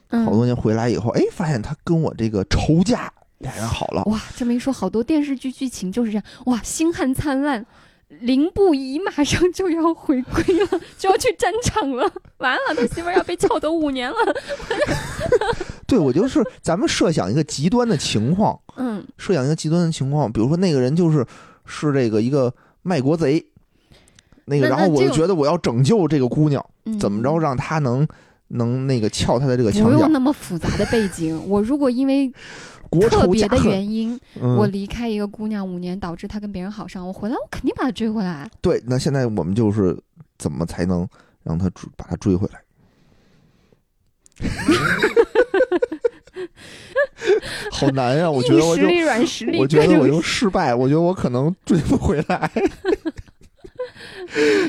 [0.10, 6.24] 嗯，好多年回来以后，哎，发现他跟我这个仇家俩人好了，哇，这么一说，好多电视剧剧情就是这样。
[6.46, 7.66] 哇，星汉灿烂，
[8.08, 12.08] 凌不疑马上就要回归了，就要去战场了。
[12.38, 14.18] 完了，他媳妇儿要被撬走五年了。
[15.92, 21.26] 对我就是咱们设想一个极端的情况， 嗯设想一个极端的情况，比如说那个人就是
[21.66, 23.46] 是这个一个卖国贼，
[24.46, 28.08] 那个，然后我就觉得我要拯救这个姑娘，嗯，怎么着让她能
[28.48, 31.38] 能那个撬她的这个墙角不用，那么复杂的背景。
[31.50, 32.32] 我如果因为
[32.90, 33.58] 国特别的。
[33.66, 38.50] 原因，嗯我离开一个姑娘五年，导致她跟别人好上，我回来我肯定把她追回来。
[38.62, 39.98] 对，那现在我们就是
[40.38, 41.06] 怎么才能
[41.44, 42.61] 让她追把她追回来？
[47.72, 52.50] 好难呀、我觉得我就力软实力，我觉得我就失败，我觉得我可能追不回来。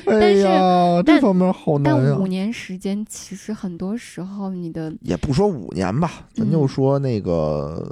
[0.07, 2.27] 哎呀，这方面好难呀但五。
[2.27, 7.89] 年时间，其实很多时候你的也不说五年吧，咱就嗯说那个，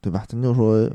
[0.00, 0.24] 对吧？
[0.28, 0.88] 咱就说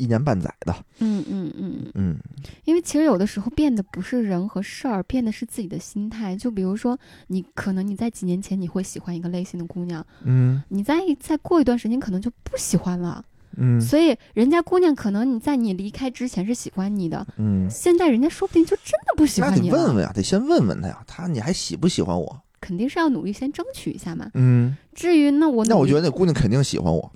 [0.00, 2.16] 一年半载的，嗯嗯嗯，嗯
[2.64, 6.34] 因为其实有的时候变的不是人和事儿，变的是自己的心态。
[6.34, 13.22] 就比如说，你可能你在几年前你会喜欢一个类型的姑娘，嗯你再再过一段时间可能就不喜欢了。
[13.56, 19.76] 嗯所以人家姑娘可能你在你离开之前是喜欢你的，嗯，现在人家说不定就真的不喜欢你了。
[19.76, 22.40] 得问问啊，得先问问他呀，他你还喜不喜欢我？
[22.60, 24.30] 肯定是要努力先争取一下嘛。
[24.34, 27.10] 嗯，至于那我那我觉得那姑娘肯定喜欢我，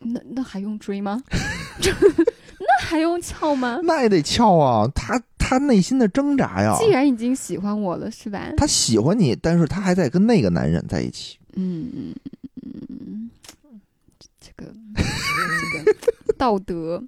[0.00, 1.22] 那那还用追吗？
[1.80, 3.80] 那还用撬吗？
[3.84, 6.76] 那也得撬啊，他他内心的挣扎呀。
[6.78, 8.52] 既然已经喜欢我了，是吧？
[8.56, 11.38] 他喜欢你，但是他还在跟那个男人在一起。
[11.54, 12.14] 嗯嗯
[12.62, 13.30] 嗯，
[14.40, 15.82] 这个这
[16.26, 17.02] 个道德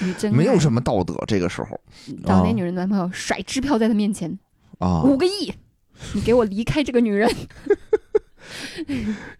[0.00, 1.80] 你真没有什么道德，这个时候
[2.26, 4.38] 找那女人男朋友甩支票在他面前，
[4.78, 5.52] 啊，五个亿，
[6.14, 7.30] 你给我离开这个女人。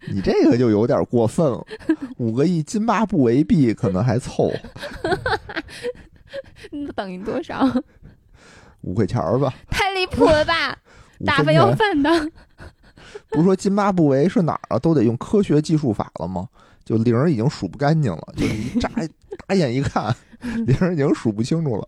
[0.07, 1.65] 你这个就有点过分了。
[2.17, 5.17] 五个亿津巴布韦币可能还凑合，
[6.71, 7.67] 那等于多少？
[8.81, 10.77] 五块钱儿吧，太离谱了吧！
[11.19, 11.77] 五打发要分钱。
[11.77, 12.31] 饭的，
[13.29, 14.79] 不是说津巴布韦是哪儿啊？
[14.79, 16.47] 都得用科学技术法了吗？
[16.83, 18.89] 就零已经数不干净了，就一眨
[19.47, 21.87] 打眼一看，零已经数不清楚了。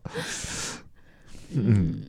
[1.56, 2.02] 嗯，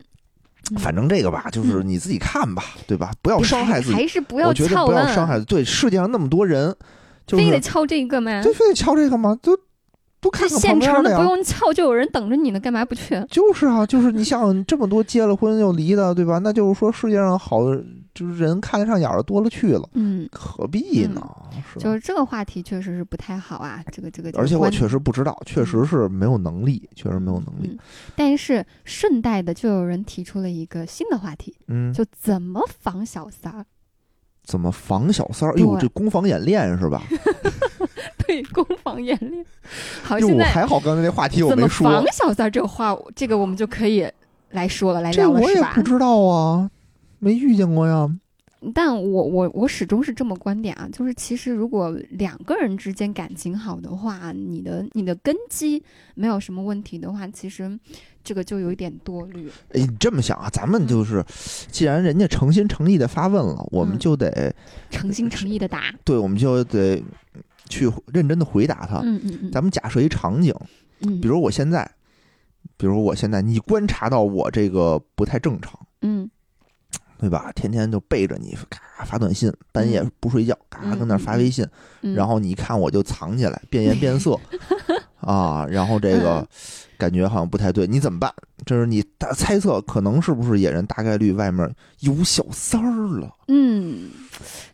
[0.79, 3.13] 反正这个吧，就是你自己看吧，对吧？
[3.23, 3.95] 不要伤害自己。
[3.95, 5.39] 还是不要我觉得撬不要伤，害。
[5.41, 6.75] 对，世界上那么多人，
[7.27, 8.43] 就是非得敲这个吗？
[8.43, 9.39] 对，非得敲这个吗？
[9.43, 9.57] 都
[10.21, 11.23] 都看看旁现成的不。
[11.23, 13.23] 用敲，就有人等着你呢，干嘛不去？
[13.31, 16.39] 就是啊，就是你像这么多结了婚又离的，对吧？
[16.39, 17.61] 那就是说世界上好，
[18.15, 21.21] 就是人看得上眼儿的多了去了，嗯，何必呢？
[21.73, 24.31] 是就是这个话题确实是不太好啊， 这个这个。
[24.39, 27.69] 而且我确实不知道，确实是没有能力，确实没有能力。
[27.73, 27.79] 嗯，
[28.15, 33.67] 但是顺带的就有人提出了一个新的话题，嗯，就怎么防小三儿？
[34.45, 35.57] 怎么防小三儿？
[35.59, 37.03] 哟，对这攻防演练是吧？
[38.27, 39.45] 对，攻防演练。
[40.05, 44.07] 好，哟，现在还好刚才那话题我没说防，小三儿这个话，这个我们就可以
[44.51, 45.83] 来说了，来这聊了，是吧我也不？
[45.83, 46.71] 知道啊，
[47.25, 48.09] 没遇见过呀。
[48.75, 55.83] 但我我我始终是这么观点啊，就是其实如果两个人之间感情好的话，你的你的根基
[56.15, 57.79] 没有什么问题的话，其实
[58.23, 59.51] 这个就有一点多虑。
[59.75, 61.23] 哎，你这么想啊，咱们就是，
[61.71, 64.55] 既然人家诚心诚意的发问了，我们嗯就得，
[64.89, 67.03] 诚心诚意的答，对，我们就得
[67.69, 69.01] 去认真的回答他。
[69.01, 70.55] 嗯嗯嗯，咱们假设一场景，
[71.01, 71.87] 嗯，比如我现在，
[72.79, 76.31] 比如我现在，你观察到我这个不太正常，嗯
[77.25, 77.51] 对吧？
[77.55, 80.11] 天天就背着你，嘎发短信，半夜嗯。
[80.21, 81.67] 不睡觉，嘎嗯跟那发微信，
[82.03, 84.39] 嗯，然后你一看我就藏起来，变颜变色
[85.25, 86.47] 啊，然后这个嗯
[86.97, 88.33] 感觉好像不太对，你怎么办？
[88.65, 91.69] 这是你大猜测，可能是不是野人大概率外面
[92.01, 93.29] 有小三儿了？
[93.49, 94.09] 嗯，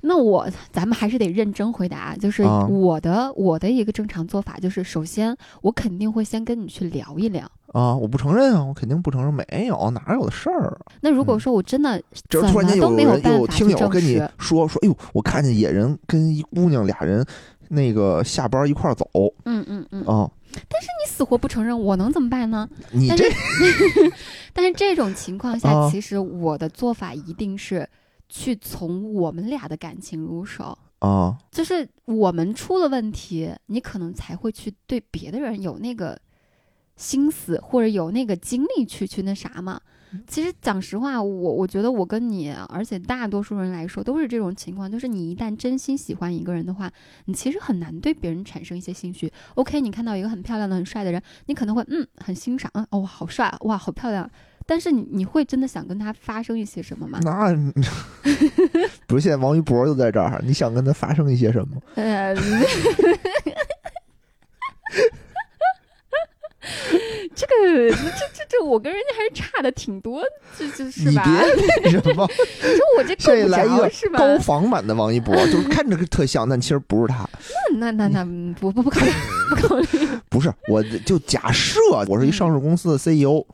[0.00, 7.50] 那我咱们还是得认真回答，就是啊我的、我的一个正常做法就是，首先我肯定会先跟你去聊一聊。
[7.72, 10.92] 啊，我不承认啊，我肯定不承认，没有哪有的事儿啊！
[11.00, 17.24] 那如果嗯说我真的这怎突然间有有听友跟你，说说，哎呦，我看见野人跟一姑娘俩人
[17.68, 19.08] 那个下班一块儿走
[19.44, 22.68] 嗯嗯嗯，啊，你死活不承认，我能怎么办呢？
[22.92, 24.12] 你这但是
[24.52, 27.88] 但是这种情况下，啊其实我的做法一定是
[28.28, 30.76] 去从我们俩的感情入手。
[30.98, 36.20] 啊就是我们出了问题，你可能才会去对别的人有那个
[36.96, 39.80] 心思，或者有那个精力去去那啥嘛。
[40.26, 46.90] 其实讲实话，我我觉得我跟你，而且大多数人来说都是这种情况，就是你一旦真心喜欢一个人的话，
[47.26, 49.32] 你其实很难对别人产生一些兴趣。
[49.54, 54.28] OK，你看到一个很漂亮的、很帅的人，你可能会嗯很欣赏，嗯哦好帅，哇好漂亮，
[54.66, 57.20] 但是你你会真的想跟他发生一些什么吗？
[57.22, 57.54] 那
[59.06, 61.80] 不是现在王一博就在这儿，你想跟他发生一些什么？
[61.94, 62.34] 呃，
[67.70, 67.96] 这个这
[68.34, 70.22] 这这，我跟人家还是差的挺多，
[70.58, 71.22] 这这是吧？
[71.24, 72.28] 你 别那什么，
[72.62, 74.18] 你说我这这来一个着是吧？
[74.18, 77.28] 高仿版的王一博，就是看着特像，但其实不是他。
[77.78, 79.12] 那那那那不不不考虑
[79.50, 79.86] 不考虑，
[80.28, 81.78] 不是，我就假设
[82.08, 83.44] 我是一上市公司的 CEO，、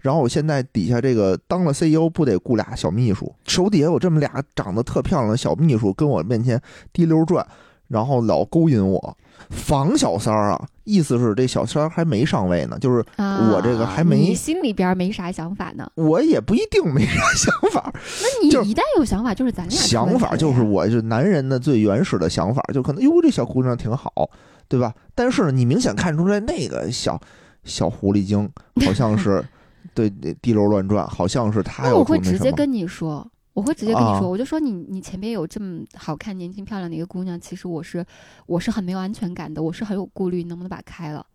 [0.00, 6.60] 然后我现在底下这个当了 CEO，不得雇俩小秘书，手底下有这么俩长得特漂亮的小秘书跟我面前
[6.92, 7.46] 滴溜转，
[7.88, 9.16] 然后老勾引我。
[9.52, 15.88] 防小三儿啊，意思是这小三儿还没上位呢，就是啊我这个还没你心里边没啥想法呢？
[15.94, 24.28] 我也不一定没啥想法，那你一旦有想法，就是咱俩想法就是我是男人的最原始的想法，就可能哟这小姑娘挺好，
[24.66, 24.92] 对吧？
[25.14, 27.20] 但是呢，你明显看出来那个小
[27.64, 28.50] 小狐狸精
[28.84, 29.44] 好像是
[29.94, 38.04] 对对滴溜乱转，好像是他要那我会直接跟你说，我会直接跟你啊说，我就说你你前面有这么好看、年轻漂亮的一个姑娘，其实我是
[38.46, 41.26] 我是很没有安全感的，我是很有顾虑，能不能把它开了？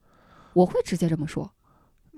[0.54, 1.52] 我会直接这么说。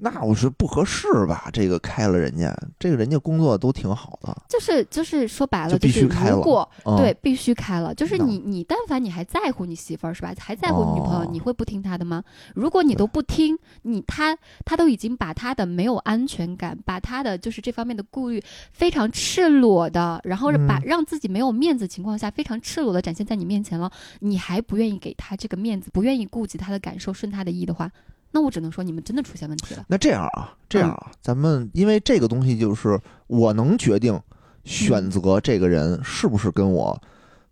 [0.01, 1.49] 那我是不合适吧？
[1.51, 12.23] 这个开了人家，这个人家工作都挺好的，就是就是说白了，就必须开了如果、嗯、对必须开了，就是你你但凡你还在乎你媳妇儿是吧，还在乎你女朋友，哦你会不听她的吗？
[12.55, 27.91] 如果你都不听，你他他都已经把他的没有安全感，把他的就是这方面的顾虑非常赤裸的，然后把、嗯让自己没有面子情况下非常赤裸的展现在你面前了，你还不愿意给他这个面子，不愿意顾及他的感受，顺他的意的话，
[28.31, 29.83] 那我只能说你们真的出现问题了。
[29.87, 34.21] 那这样啊，这嗯样啊，咱们因为这个东西就是我能决定嗯
[34.63, 37.01] 选择这个人是不是跟我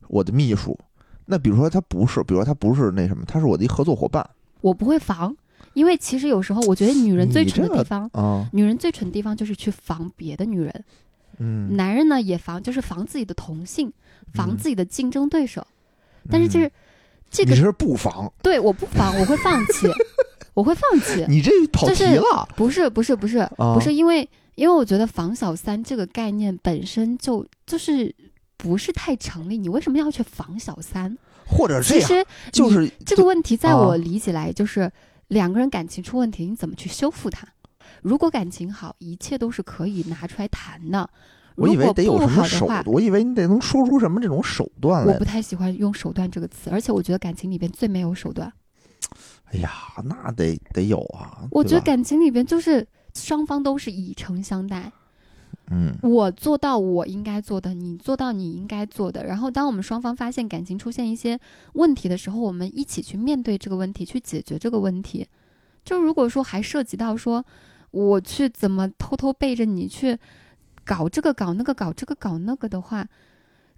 [0.07, 0.77] 我的秘书。
[1.25, 4.27] 那比如说他不是，比如说他不是那什么，他是我的一合作伙伴
[4.61, 5.35] 我不会防，
[5.73, 8.09] 因为其实有时候我觉得女人最蠢的地方。
[8.13, 10.85] 啊，女人最蠢的地方就是去防别的女人，
[11.39, 13.91] 嗯，男人呢也防，就是防自己的同性，
[14.33, 15.65] 防嗯自己的竞争对手。
[16.29, 16.71] 但是就是嗯
[17.29, 19.87] 这个你是不防，对我不防，我会放弃，
[20.57, 21.23] 我会放弃。
[21.27, 28.11] 你这跑题就是了，不是不是不是、啊不是因为因为我觉得防小三这个概念本身就就是
[28.57, 31.15] 不是太成立，你为什么要去防小三？
[31.45, 34.91] 或者这样，其实就是这个问题，在啊我理解来就是
[35.27, 37.47] 两个人感情出问题，你怎么去修复它？
[38.01, 41.07] 如果感情好，一切都是可以拿出来谈的。
[41.55, 45.23] 我以为如果不得有什么手好的话，，我以为你得能说出什么这种手段来我不。
[45.23, 48.51] 太喜欢用手段这个词，而且我觉得感情里边最没有手段。
[49.51, 49.71] 哎呀，
[50.03, 54.91] 那得得有啊，我觉得感情里边就是双方都是以诚相待，
[55.71, 59.25] 嗯我做到我应该做的，你做到你应该做的。
[59.25, 61.39] 然后，当我们双方发现感情出现一些
[61.73, 65.25] 问题的时候，我们一起去面对这个问题，去解决这个问题。
[65.85, 67.45] 就如果说还涉及到说
[67.91, 70.17] 我去怎么偷偷背着你去
[70.83, 73.07] 搞这个搞那个搞这个搞那个的话，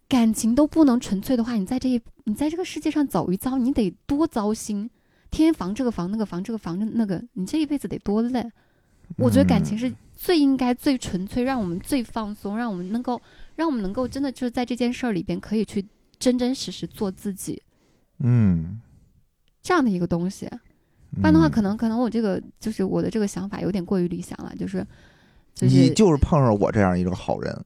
[0.08, 4.90] 感情都不能纯粹的话，你在这一你在这个世界上走一遭，你得多糟心，
[5.32, 8.46] 天天防这个防那个防这个防那个，你这一辈子得多累。
[9.18, 13.20] 我觉得感情嗯是最应该、最纯粹，让我们最放松，让我们能够
[13.56, 15.84] 让我们能够真的就是在这件事儿里边可以去
[16.20, 17.62] 真真实实做自己
[18.20, 18.80] 嗯，
[19.64, 20.48] 这样的一个东西。
[21.16, 24.86] 不然的话，嗯可能可能我这个就是我的这个想法有点过于理想了，就是
[25.56, 27.66] 就是你就是碰上我这样一个好人，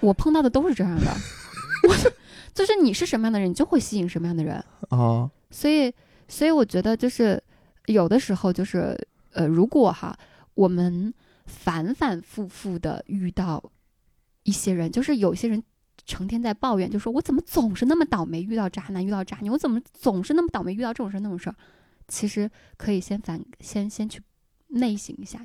[0.00, 1.06] 我碰到的都是这样的，
[1.88, 2.12] 我
[2.52, 4.62] 就是你是什么样的人，你就会吸引什么样的人。
[4.90, 5.90] 啊，所以，
[6.28, 7.42] 所以我觉得就是
[7.86, 8.96] 有的时候就是
[9.32, 10.16] 呃，如果哈
[10.54, 11.12] 我们
[11.46, 13.62] 反反复复的遇到
[14.44, 15.62] 一些人，就是有些人
[16.06, 21.56] 成天在抱怨，就说我怎么总是那么倒霉遇到渣男，遇到渣女，我怎么总是那么倒霉遇到这种事儿那种事儿。
[22.08, 24.20] 其实可以先反先先去
[24.68, 25.40] 内省一下，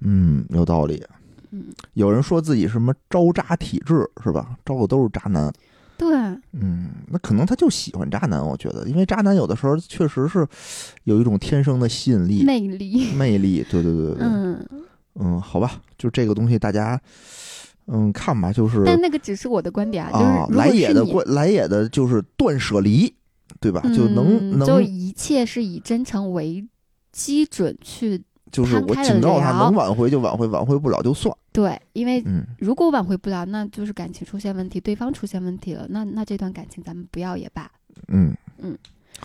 [0.00, 1.04] 嗯，有道理。
[1.50, 4.56] 嗯，有人说自己什么招渣体质是吧？
[4.64, 5.52] 招的都是渣男。
[5.98, 6.08] 对，
[6.52, 10.46] 嗯，那可能他就喜欢渣男，我觉得，因为渣男有的时候确实是
[11.04, 13.66] 有一种天生的吸引力、魅力，魅力。
[13.68, 14.64] 对对对嗯，
[15.16, 16.98] 嗯，好吧，就这个东西大家
[17.86, 23.12] 嗯看吧，就是但那个只是我的观点啊，啊，就是如来也的关来也的就是断舍离，
[23.60, 23.82] 对吧？
[23.94, 26.64] 就能能、就一切是以真诚为
[27.10, 31.34] 基准去就是我警告他，能挽回就挽回，挽回不了就算。
[31.52, 37.70] 对，因为嗯，如果挽回不了，那就是感情出现问题，对方出现问题了，那那这段感情咱们不要也罢。
[38.08, 38.76] 嗯嗯，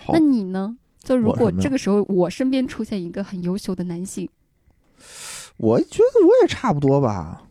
[0.10, 0.76] 那，你呢？
[1.00, 4.30] 就如果这个时候我身边出现一个很优秀的男性，
[5.58, 7.44] 我觉得我也差不多吧。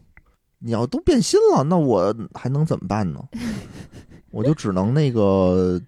[0.61, 3.23] 你要都变心了，那我还能怎么办呢？
[4.31, 5.81] 我就只能那个，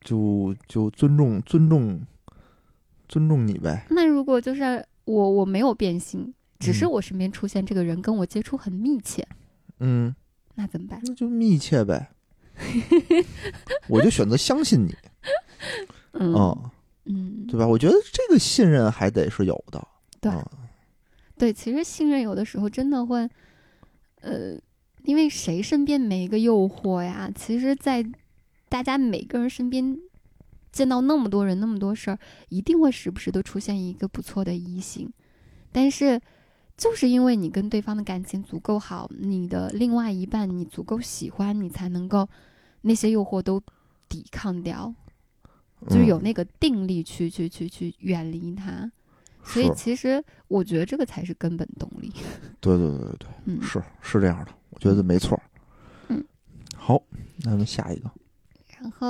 [0.00, 2.00] 就就尊重尊重
[3.08, 3.86] 尊重你呗。
[3.90, 9.26] 那如果就是我我没有变心，只是嗯我身边出现这个人跟我接触很密切，
[9.80, 10.14] 嗯，
[10.54, 11.00] 那怎么办？
[11.04, 12.10] 那就密切呗。
[13.88, 14.94] 我就选择相信你，
[16.12, 16.70] 嗯嗯，
[17.06, 17.66] 嗯，对吧？
[17.66, 19.86] 我觉得这个信任还得是有的。
[20.20, 20.44] 对嗯
[21.36, 23.28] 对，其实信任有的时候真的会，
[24.20, 24.56] 呃，
[25.02, 27.28] 因为谁身边没一个诱惑呀？
[27.34, 28.06] 其实，在
[28.68, 29.98] 大家每个人身边
[30.74, 32.18] 见到那么多人、那么多事儿，
[32.48, 35.08] 一定会时不时都出现一个不错的异性。
[35.70, 36.20] 但是，
[36.76, 42.28] 就是因为你跟对方的感情足够好，你的另外一半你足够喜欢，你才能够
[42.82, 43.62] 那些诱惑都
[44.08, 44.92] 抵抗掉，
[45.86, 48.90] 就是嗯有那个定力去去去去远离他。
[49.44, 52.12] 所以其实我觉得这个才是根本动力。
[52.60, 55.40] 对对对对对，嗯，是是这样的，我觉得没错。
[56.08, 56.24] 嗯，
[56.76, 57.00] 好，
[57.38, 58.10] 那咱们下一个。
[58.80, 59.08] 然后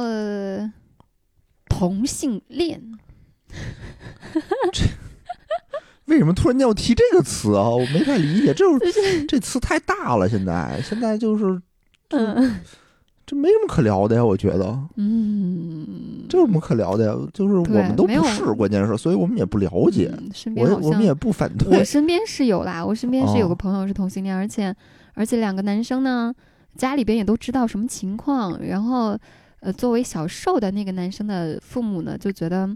[1.84, 2.80] 同性恋，
[6.06, 7.68] 为什么突然间要提这个词啊？
[7.68, 8.64] 我没太理解，这
[9.28, 10.26] 这词太大了。
[10.26, 11.60] 现在现在就是
[12.08, 12.58] 嗯
[13.26, 17.14] 这没什么可聊的呀，我觉得嗯，这有什么可聊的呀？
[17.34, 21.84] 就是我们都不是，关键是，所以我们也不了解，嗯身我我们也不反对我。
[21.84, 24.74] 身边是有啦，我身边是有哦个朋友是同性恋，而且
[25.12, 26.34] 而且两个男生呢，
[26.76, 29.18] 家里边也都知道什么情况，然后
[29.64, 32.68] 呃，作为小受的那个男生的父母呢，就觉得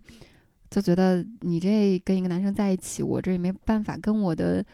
[0.70, 4.64] 就觉得你这跟一个男生在一起，我这也没办法跟我的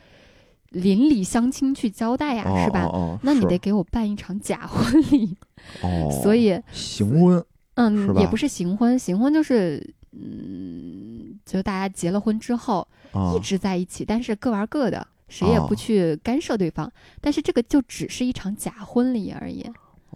[0.70, 3.18] 邻里乡亲去交代呀，哦是吧？
[3.22, 5.36] 那你得给我办一场假婚礼，
[5.82, 7.44] 哦，所以行婚
[7.74, 12.86] 嗯，也不是行婚，行婚就是嗯，就大家结了婚之后。
[13.12, 16.92] 啊一直在一起，但是各玩各的，谁也哦不去干涉对方。
[17.20, 19.64] 但是这个就只是一场假婚礼而已，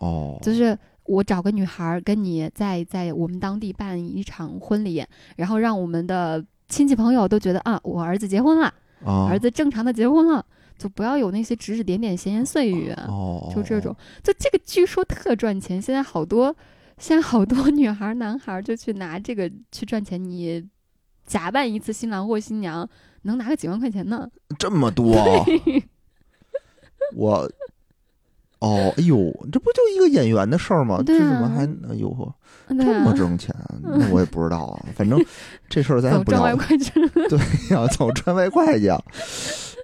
[0.01, 0.77] 哦，就是
[1.09, 5.05] 我找个女孩儿跟你在在我们当地办一场婚礼，
[5.37, 8.73] 然后让我们的亲戚朋友都觉得啊，我儿子结婚了，
[9.05, 10.45] 啊儿子正常的结婚了，
[10.77, 13.97] 就不要有那些指指点点、闲言碎语，哦，就这种。
[14.23, 16.55] 就这个据说特赚钱，现在好多
[16.99, 20.69] 现在好多女孩儿、男孩儿就去拿这个去赚钱，你。
[21.29, 22.89] 假扮一次新郎或新娘，
[23.25, 24.27] 能拿个几万块钱呢。
[24.59, 25.15] 这么多，
[27.15, 27.47] 我。
[28.61, 29.17] 哦，哎呦，
[29.53, 31.01] 这不就一个演员的事儿吗？
[31.07, 32.35] 这怎么还哎呦呵，
[32.69, 33.55] 这么啊，挣钱？
[33.83, 34.87] 那我也不知道啊。
[34.95, 35.19] 反正
[35.69, 36.77] 这事儿咱也 不了外快。
[36.77, 37.39] 对
[37.71, 39.01] 呀，走赚外快去啊，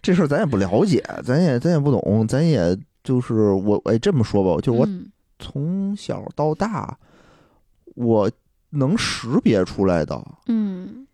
[0.02, 5.06] 这事儿咱也不了解，咱也咱也不懂，咱也就是我哎这么说吧，就是我嗯
[5.38, 6.96] 从小到大，
[7.94, 8.30] 我
[8.70, 11.06] 能识别出来的，嗯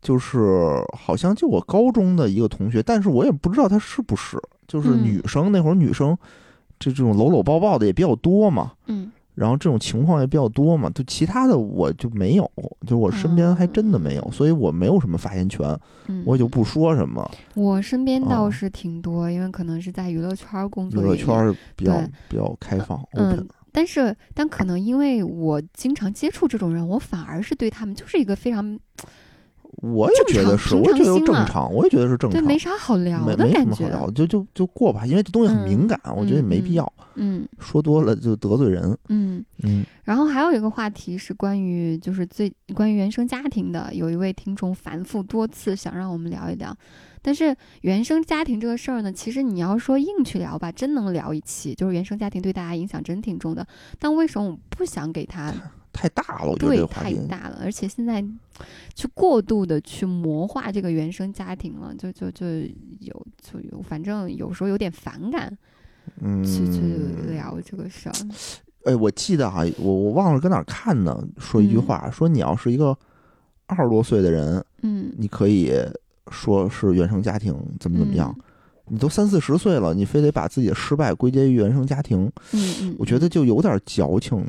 [0.00, 4.36] 就是好像就我高中的一个同学，但是我也不知道他是不是，
[4.66, 6.16] 就是嗯女生那会儿女生
[6.78, 9.10] 这这种搂搂抱抱的也比较多嘛，嗯。
[9.34, 12.50] 然后这种情况也比较多嘛，就其他的我就没有，
[12.84, 17.30] 就我身边还真的没有，所以我没有什么发言权，嗯，我也就不说什么。
[17.54, 28.76] 我身边倒哦是挺多，因为可能是在娱乐圈儿工作娱，乐圈儿比较比较开放嗯 open，但是，但可能因为我经常接触这种人，我反而是对他们就是一个非常
[29.76, 33.64] 我也觉得是，我也觉得正常，我也觉得是正对，常，没啥好聊的没什。
[33.64, 38.96] 么好聊，就就就过吧，因为这东西很嗯敏感，我觉得也没嗯必要嗯说多了就得罪人。
[39.08, 39.44] 嗯。
[39.62, 46.74] 嗯然后还有一个话题是关于就是最关于原生家庭的，有一位听众反复多次想让我们聊一聊，
[47.20, 53.66] 但是原生家庭这个事儿呢，其实你要说硬去聊吧，真能聊一期，就是原生家庭对大家影响真挺重的。
[53.98, 55.52] 但为什么我不想给他
[55.92, 57.16] 太大了，我觉得这对个话题。
[57.16, 58.24] 太大了，而且现在
[58.94, 62.46] 去过度的去魔化这个原生家庭了，就就就
[63.00, 65.56] 有就有，反正有时候有点反感
[66.20, 66.80] 嗯，去去
[67.32, 68.14] 聊这个事儿。
[68.84, 72.96] 哎，我记得哈、我我忘了搁哪儿看呢，说一句嗯话，说你要是一个
[73.66, 75.72] 二十多岁的人，嗯你可以
[76.30, 78.34] 说是原生家庭怎么怎么样。
[78.90, 84.42] 你都三四十岁了，你非得把自己的失败归结于原生家庭，嗯嗯，我觉得就有点矫情，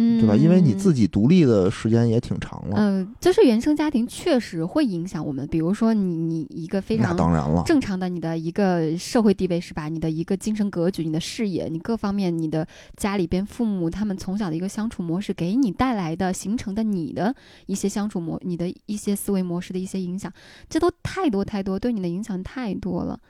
[0.00, 0.34] 嗯，对吧？
[0.34, 0.80] 因为你。
[0.80, 9.90] 自己独立的时间也挺长了，嗯，就是原生家庭确实会影响我们，比如说你你一个非那常当然了，正常的你的一个社会地位是吧？
[9.90, 17.34] 你的一个精神格局、你的视野、你各方面、你的家里边父母他们从小的一个相处模式给你带来的、形成的你的
[17.66, 20.32] 一些相处模、你的一些思维模式的一些影响，
[20.70, 23.20] 这都太多太多，对你的影响太多了。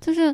[0.00, 0.32] 就是，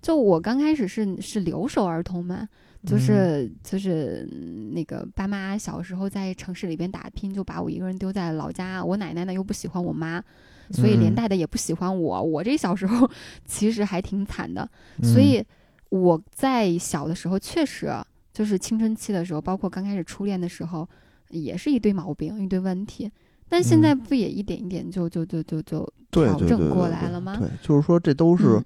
[0.00, 2.48] 就我刚开始是是留守儿童嘛，
[2.86, 8.84] 就是就是嗯那个爸妈小时候在城市里边打拼，就把我一个人丢在老家。
[8.84, 10.22] 我奶奶呢又不喜欢我妈，
[10.70, 12.22] 所以连嗯带的也不喜欢我。
[12.22, 13.10] 我这小时候
[13.46, 14.68] 其实还挺惨的，
[15.02, 15.42] 嗯所以
[15.88, 17.90] 我在小的时候确实
[18.32, 20.88] 就是青春期的时候，包括刚开始初恋的时候，
[21.30, 23.10] 也是一堆毛病、一堆问题。
[23.48, 27.36] 但现在不也一点一点就就就就就调整过来了吗？
[27.38, 28.64] 对，就是说这都是，嗯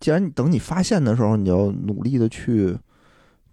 [0.00, 2.76] 既然你等你发现的时候，你要努力的去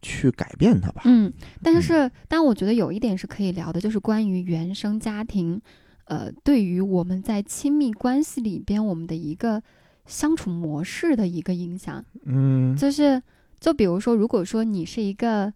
[0.02, 1.02] 去改变它吧。
[1.06, 1.32] 嗯，
[1.62, 5.62] 但嗯是，但我觉得有一点是可以聊的，就是关于原生家庭，
[6.06, 9.62] 呃，对于我们在亲密关系里边我们的一个
[10.06, 12.04] 相处模式的一个影响。
[12.26, 13.22] 嗯就是，
[13.60, 15.54] 就比如说，如果说你是一个，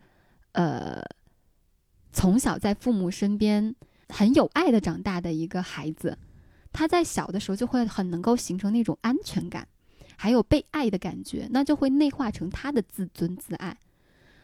[0.54, 1.02] 呃，
[2.12, 3.74] 从小在父母身边
[4.10, 6.18] 很有爱的长大的一个孩子，
[6.74, 9.68] 他在小的时候就会很能够形成那种安全感，
[10.18, 13.78] 还有被爱的感觉，那就会内化成他的自尊自爱，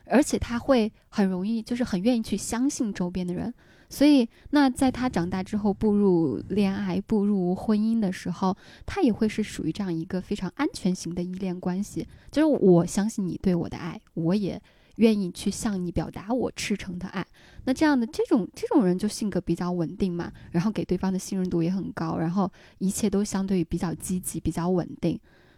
[0.09, 3.53] 而且他会很容易，就是很愿意去相信周边的人。
[3.89, 8.55] 所以，那在他长大之后步入恋爱、步入婚姻的时候，
[8.85, 12.05] 他也会是属于这样一个非常安全型的依恋关系。
[12.29, 14.61] 就是我相信你对我的爱，我也
[14.97, 17.25] 愿意去向你表达我赤诚的爱。
[17.63, 25.17] 那这样的这种这种人就性格比较稳定嘛，然后给对方的信任度也很高，然后一切都相对比较积极、比较稳定。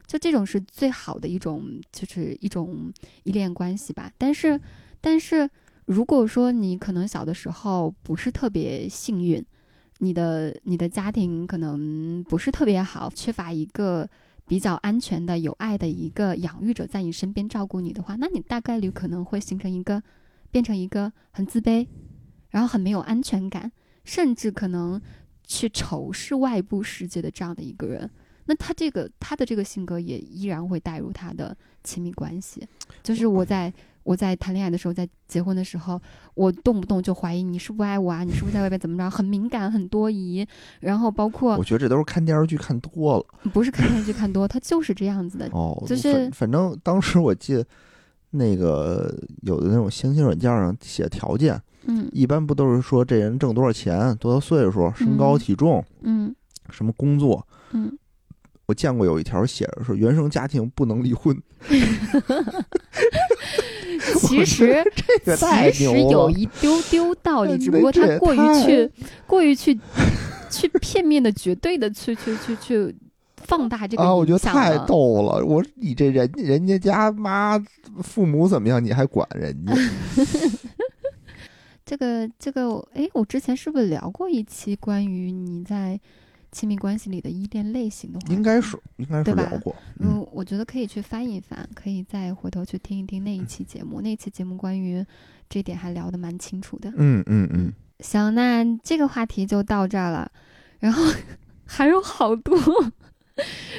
[0.09, 2.91] 就这种是最好的一种，就是一种
[3.25, 4.11] 依恋关系吧。
[4.17, 4.59] 但是，
[4.99, 5.47] 但是
[5.85, 9.45] 如果说你可能小的时候不是特别幸运，
[9.99, 14.09] 你的你的家庭可能不是特别好，缺乏一个
[14.47, 20.01] 比较安全的、有爱的一个养育者在你身边照顾你的话，那你大概率可能会形成一个
[20.49, 21.85] 变成一个很自卑，
[22.49, 23.71] 然后很没有安全感，
[24.03, 24.99] 甚至可能
[25.45, 28.09] 去仇视外部世界的这样的一个人。
[28.49, 32.67] 那他这个他的这个性格也依然会带入他的亲密关系，
[33.03, 33.45] 就是我。
[33.49, 33.73] 在
[34.03, 35.99] 我在谈恋爱的时候，在结婚的时候，
[36.35, 40.45] 我动不动就怀疑你是不爱我啊，你是不是在外边怎么着，很敏感，很多疑，
[40.81, 43.49] 然后包括我觉得这都是看电视剧看多了。
[43.51, 45.83] 不是看电视剧看多，他就是这样子的，哦。
[45.87, 47.65] 就是反反正当时我记得
[48.31, 52.07] 那个有的那种相亲软件上写条件，嗯。
[52.11, 55.39] 一般不都是说这人挣多少钱、多大岁数、身高嗯。
[55.39, 56.35] 体重、嗯。
[56.69, 57.45] 什么工作。
[57.71, 57.95] 嗯，
[58.69, 61.35] 我见过有一条写着说原生家庭不能离婚
[64.19, 65.71] 其实这个其。
[65.73, 68.91] 实有一丢丢道理，只不过他过于去
[69.25, 69.75] 过于去
[70.51, 72.95] 去片面的、绝对的去去去去
[73.37, 75.43] 放大这个啊，我觉得太逗了！
[75.43, 77.57] 我说你这人人家家妈
[78.03, 79.73] 父母怎么样，你还管人家？
[81.83, 85.99] 这个这个，哎，我之前是不是聊过一期关于你在
[86.51, 88.33] 亲密关系里的依恋类型的话？
[88.33, 94.01] 应该是应该是对吧聊过，嗯嗯，我觉得可以去翻一翻，可以再回头去听一听那一期节目。
[94.01, 95.05] 那期节目关于
[95.47, 96.91] 这点还聊得蛮清楚的。
[96.97, 100.31] 嗯嗯嗯，行，那这个话题就到这儿了。
[100.79, 101.03] 然后
[101.65, 102.57] 还有好多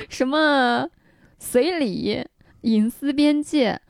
[0.08, 0.88] 什么
[1.38, 2.24] 随礼、
[2.60, 3.80] 隐私边界，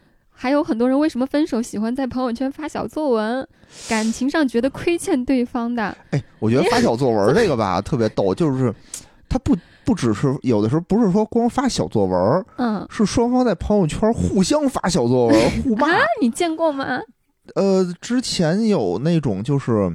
[0.43, 3.47] 还有很多人为什么分手喜欢在朋友圈发小作文，
[3.91, 5.95] 感情上觉得亏欠对方的。
[6.13, 8.75] 哎，我觉得发小作文这个吧 特别逗，就是
[9.29, 15.93] 他不不只是有的时候不是说光发小作文，嗯，是双方在朋友圈互相发小作文互骂。
[15.93, 16.87] 啊，你见过吗？
[17.55, 19.95] 呃，之前有那种就是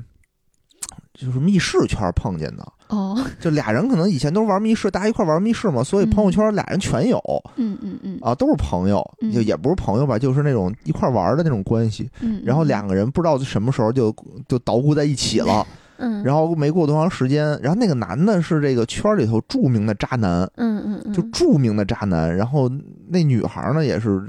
[1.16, 2.64] 就是密室圈碰见的，
[2.96, 7.20] 哦， 就俩人可能以前都是玩密室，大家一块玩密室嘛，所以朋友圈俩人全有。
[7.58, 8.18] 嗯嗯嗯。
[8.22, 9.32] 啊，都是朋友，嗯。
[9.32, 12.10] 就也不是朋友吧，就是那种一块玩的那种关系。
[12.22, 14.16] 嗯，然后两个人不知道什么时候就
[14.48, 15.66] 就捣鼓在一起了，
[15.98, 22.70] 嗯，然后没过多长时间，然后那个男的是这个圈里头著名的渣男，嗯嗯嗯，就著名的渣男，然后
[23.08, 24.22] 那女孩呢也是，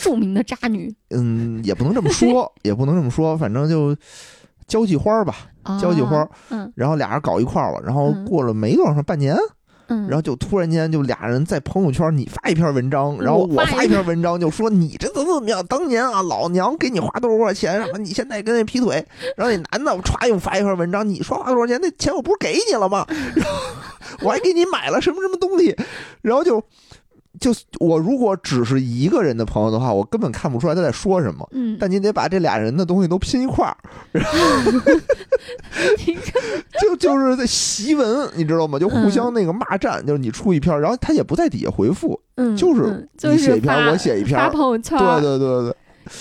[0.00, 3.96] 著名的渣女，嗯，也不能这么说， 也不能这么说，反正就
[4.66, 5.34] 交际花吧，
[5.80, 9.36] 交际花啊，嗯然后俩人搞一块儿了，然后嗯过了没多长半年，
[9.88, 18.94] 嗯，然后就突然间就俩人在朋友圈，你发一篇文章，然后我发一篇文章，就说你这怎么怎么样，当年啊老娘给你花多少多少钱，什么你现在跟那劈腿，
[19.36, 23.06] 然后那男的我歘又发一篇文章，你说花多少钱，那钱我不是给你了吗？
[23.34, 23.52] 然后
[24.22, 25.76] 我还给你买了什么什么东西，
[26.22, 26.62] 然后就。
[27.40, 31.46] 就我如果只是一个人的朋友的话，我根本看不出来他在说什么。
[31.52, 33.76] 嗯，但你得把这俩人的东西都拼一块儿，
[34.12, 34.32] 然 后
[36.80, 38.78] 就就是在习文，你知道吗？
[38.78, 45.76] 就互相那个骂战，就是你出一篇，然后他也不在底下回复，嗯，就是你写一篇发我写一篇发朋友圈，对对对对，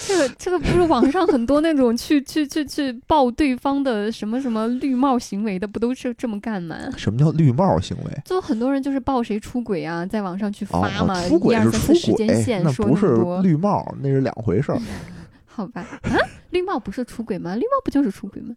[0.07, 6.75] 这个这个不是网上很多那种去去去去爆对方的什么什么绿帽行为的，不都是这么干吗？
[6.97, 8.21] 什么叫绿帽行为？
[8.25, 14.79] 就很多人就是爆谁出轨啊，在网上去哦发嘛，，出轨一二是出轨，线说那不是，绿帽，那是两回事儿。
[15.45, 15.81] 好吧？
[16.01, 16.17] 啊，
[16.49, 17.55] 绿帽不是出轨吗？
[17.55, 18.55] 绿帽不就是出轨吗？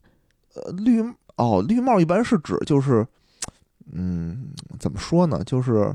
[0.54, 1.00] 呃，绿
[1.36, 3.06] 哦，绿帽一般是指就是，
[3.92, 4.48] 嗯，
[4.80, 5.42] 怎么说呢？
[5.44, 5.94] 就是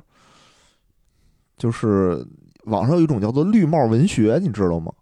[1.57, 2.25] 就是
[2.65, 4.93] 网上有一种叫做绿帽文学，你知道吗？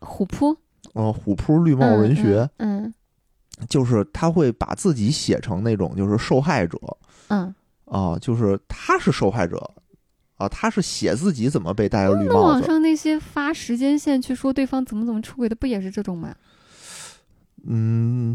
[0.00, 0.56] 虎扑
[0.94, 2.94] 哦，虎扑绿帽文学，嗯嗯
[3.68, 6.78] 就是他会把自己写成那种就是受害者
[7.28, 9.70] 嗯，啊，就是他是受害者
[10.36, 12.40] 啊，他是写自己怎么被戴了绿帽子。
[12.40, 16.34] 网上那些发时间线去说对方怎么怎么出轨的，不也是这种吗？
[17.64, 18.34] 嗯，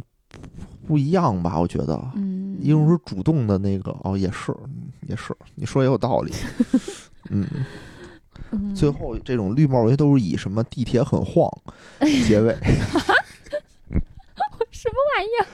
[0.87, 1.59] 不一样吧？
[1.59, 4.55] 我觉得，嗯，一种是主动的那个哦，也是
[5.07, 6.31] 也是，你说也有道理。
[7.31, 7.47] 嗯，
[8.55, 8.75] 嗯。
[8.75, 11.51] 最后这种绿帽文学都是以什么地铁很晃
[12.27, 12.55] 结尾，
[14.71, 15.47] 什么玩意儿？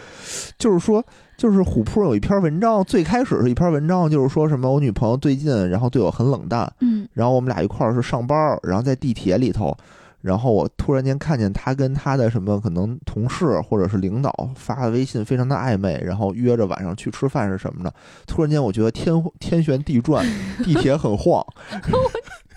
[0.57, 1.03] 就是说，
[1.37, 7.07] 就是虎扑有一篇文章，最开始是一篇文章，就是说什么我女朋友最近然后对我很冷淡，嗯。
[7.13, 9.75] 然后我们俩一块儿是上班儿，然后在地铁里头，
[10.21, 17.93] 然后我突然间看见他跟他的什么可能同事或者是领导发的微信非常的暧昧，然后约着晚上去吃饭是什么的，
[18.27, 20.25] 突然间我觉得天天旋地转，
[20.63, 21.43] 地铁很晃，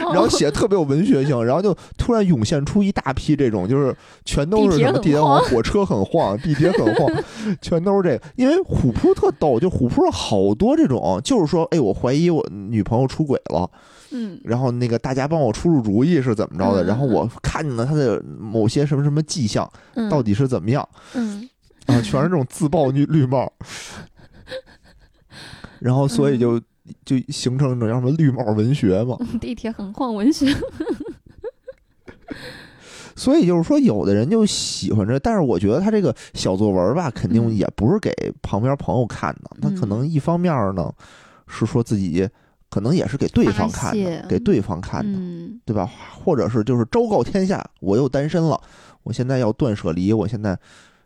[0.00, 7.10] 然后写的特别有文学性，然后就突然涌现出一大批这种，就是全都是什么地铁火车很晃，地铁很晃，
[7.62, 8.24] 全都是这个。
[8.34, 13.70] 因为虎扑特逗，就虎扑上好多这种，就是说，哎，我怀疑我女朋友出轨了，
[14.10, 21.48] 嗯然后那个大家帮我出出主意是怎么着的，嗯然后我看见了他的某些什么什么迹象，嗯，到底是怎么样嗯
[21.86, 22.00] 啊？
[22.00, 23.52] 全是这种自曝绿绿帽，
[25.78, 26.60] 然后所以就
[27.04, 29.16] 就形成一种叫什么绿帽文学嘛。
[29.32, 30.46] 嗯地铁横晃文学，
[33.14, 38.10] 所以就是说，有的人就喜欢这，但是我觉得他这个小作文吧，肯定嗯也不是给
[38.40, 39.50] 旁边朋友看的。
[39.60, 40.92] 他可能一方面呢
[41.46, 42.28] 是说自己，
[42.70, 45.88] 可能也是给对方看的，给对方看的，嗯对吧？
[46.24, 48.60] 或者是就是昭告天下，我又单身了，
[49.02, 50.58] 我现在要断舍离，我现在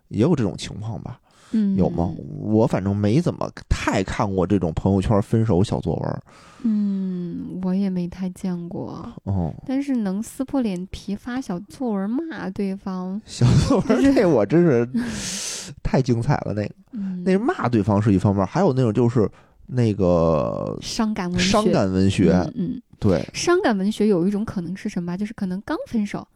[0.07, 1.19] 也有这种情况吧？
[1.51, 2.13] 嗯，有吗？
[2.39, 6.21] 我反正没怎么太看过这种朋友圈分手小作文。
[6.63, 16.75] 嗯，我也没太见过，哦，但是能撕破脸皮发小作文骂对方， 小作文这我真是太精彩了，那个。
[16.91, 19.29] 嗯，那骂对方是一方面，还有那种就是
[19.67, 25.15] 那个伤感文学，伤感文学，嗯嗯，对，伤感文学有一种可能是什么？
[25.15, 26.27] 就是可能刚分手，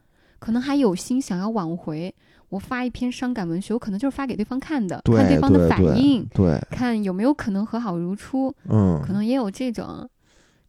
[0.42, 2.12] 可能还有心想要挽回。
[2.48, 10.08] 我发一篇伤感文学，我可能就是发给对方看的，对看对方的反应，对，看有没有可能和好如初，嗯，可能也有这种。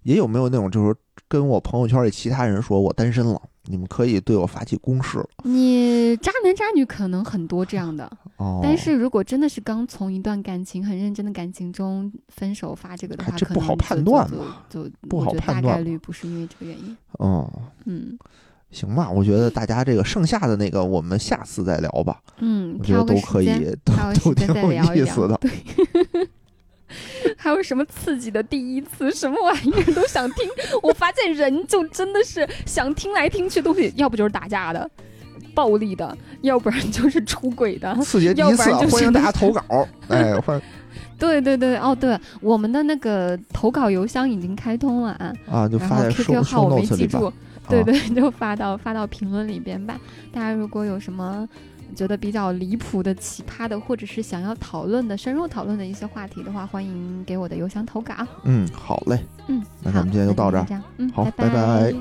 [0.03, 0.95] 也有没有那种就是
[1.27, 8.59] 跟我朋友圈里其他人说我单身了，你们可以对我发起攻势了你渣男渣女可能很多这样的，哦。
[8.61, 14.29] 但是如果真的是刚从一段感情很认真的感情中分手发这个的话，可能哎这不好判就断
[14.69, 16.97] 就就就不好判断概率不是因为这个原因。
[17.19, 17.49] 嗯，
[17.85, 18.19] 嗯
[18.73, 23.47] 行吧，我觉得大家这个剩下的那个我们下次再聊吧，嗯，我觉得都可以，
[23.85, 25.37] 都都挺有意思的。
[25.39, 25.51] 对，
[27.37, 30.45] 还有什么刺激的第一次，什么玩意儿都想听。
[30.81, 34.89] 我发现人就真的是想听来听去都是，要不就是打架的、
[35.53, 37.95] 暴力的，要不然就是出轨的。
[38.01, 39.61] 刺激第一次欢迎大家投稿。
[40.09, 40.61] 哎，欢
[41.17, 46.85] 对对对，哦对，我们的那个投稿邮箱已经开通了啊，啊，就发在 QQ 收号我没。
[46.85, 47.31] 记住，
[47.69, 47.83] 对啊。
[47.83, 49.99] 对， 就发到发到评论里边吧。
[50.31, 51.47] 大家如果有什么
[51.95, 58.13] 觉得比较离谱的、奇葩的，或者是想要讨论的、深入讨论的一些话题的话，欢迎给我的邮箱投稿。
[58.43, 60.65] 嗯，好嘞，嗯，那咱们今天就到这儿。
[60.97, 61.49] 嗯，好拜拜。
[61.49, 61.93] 拜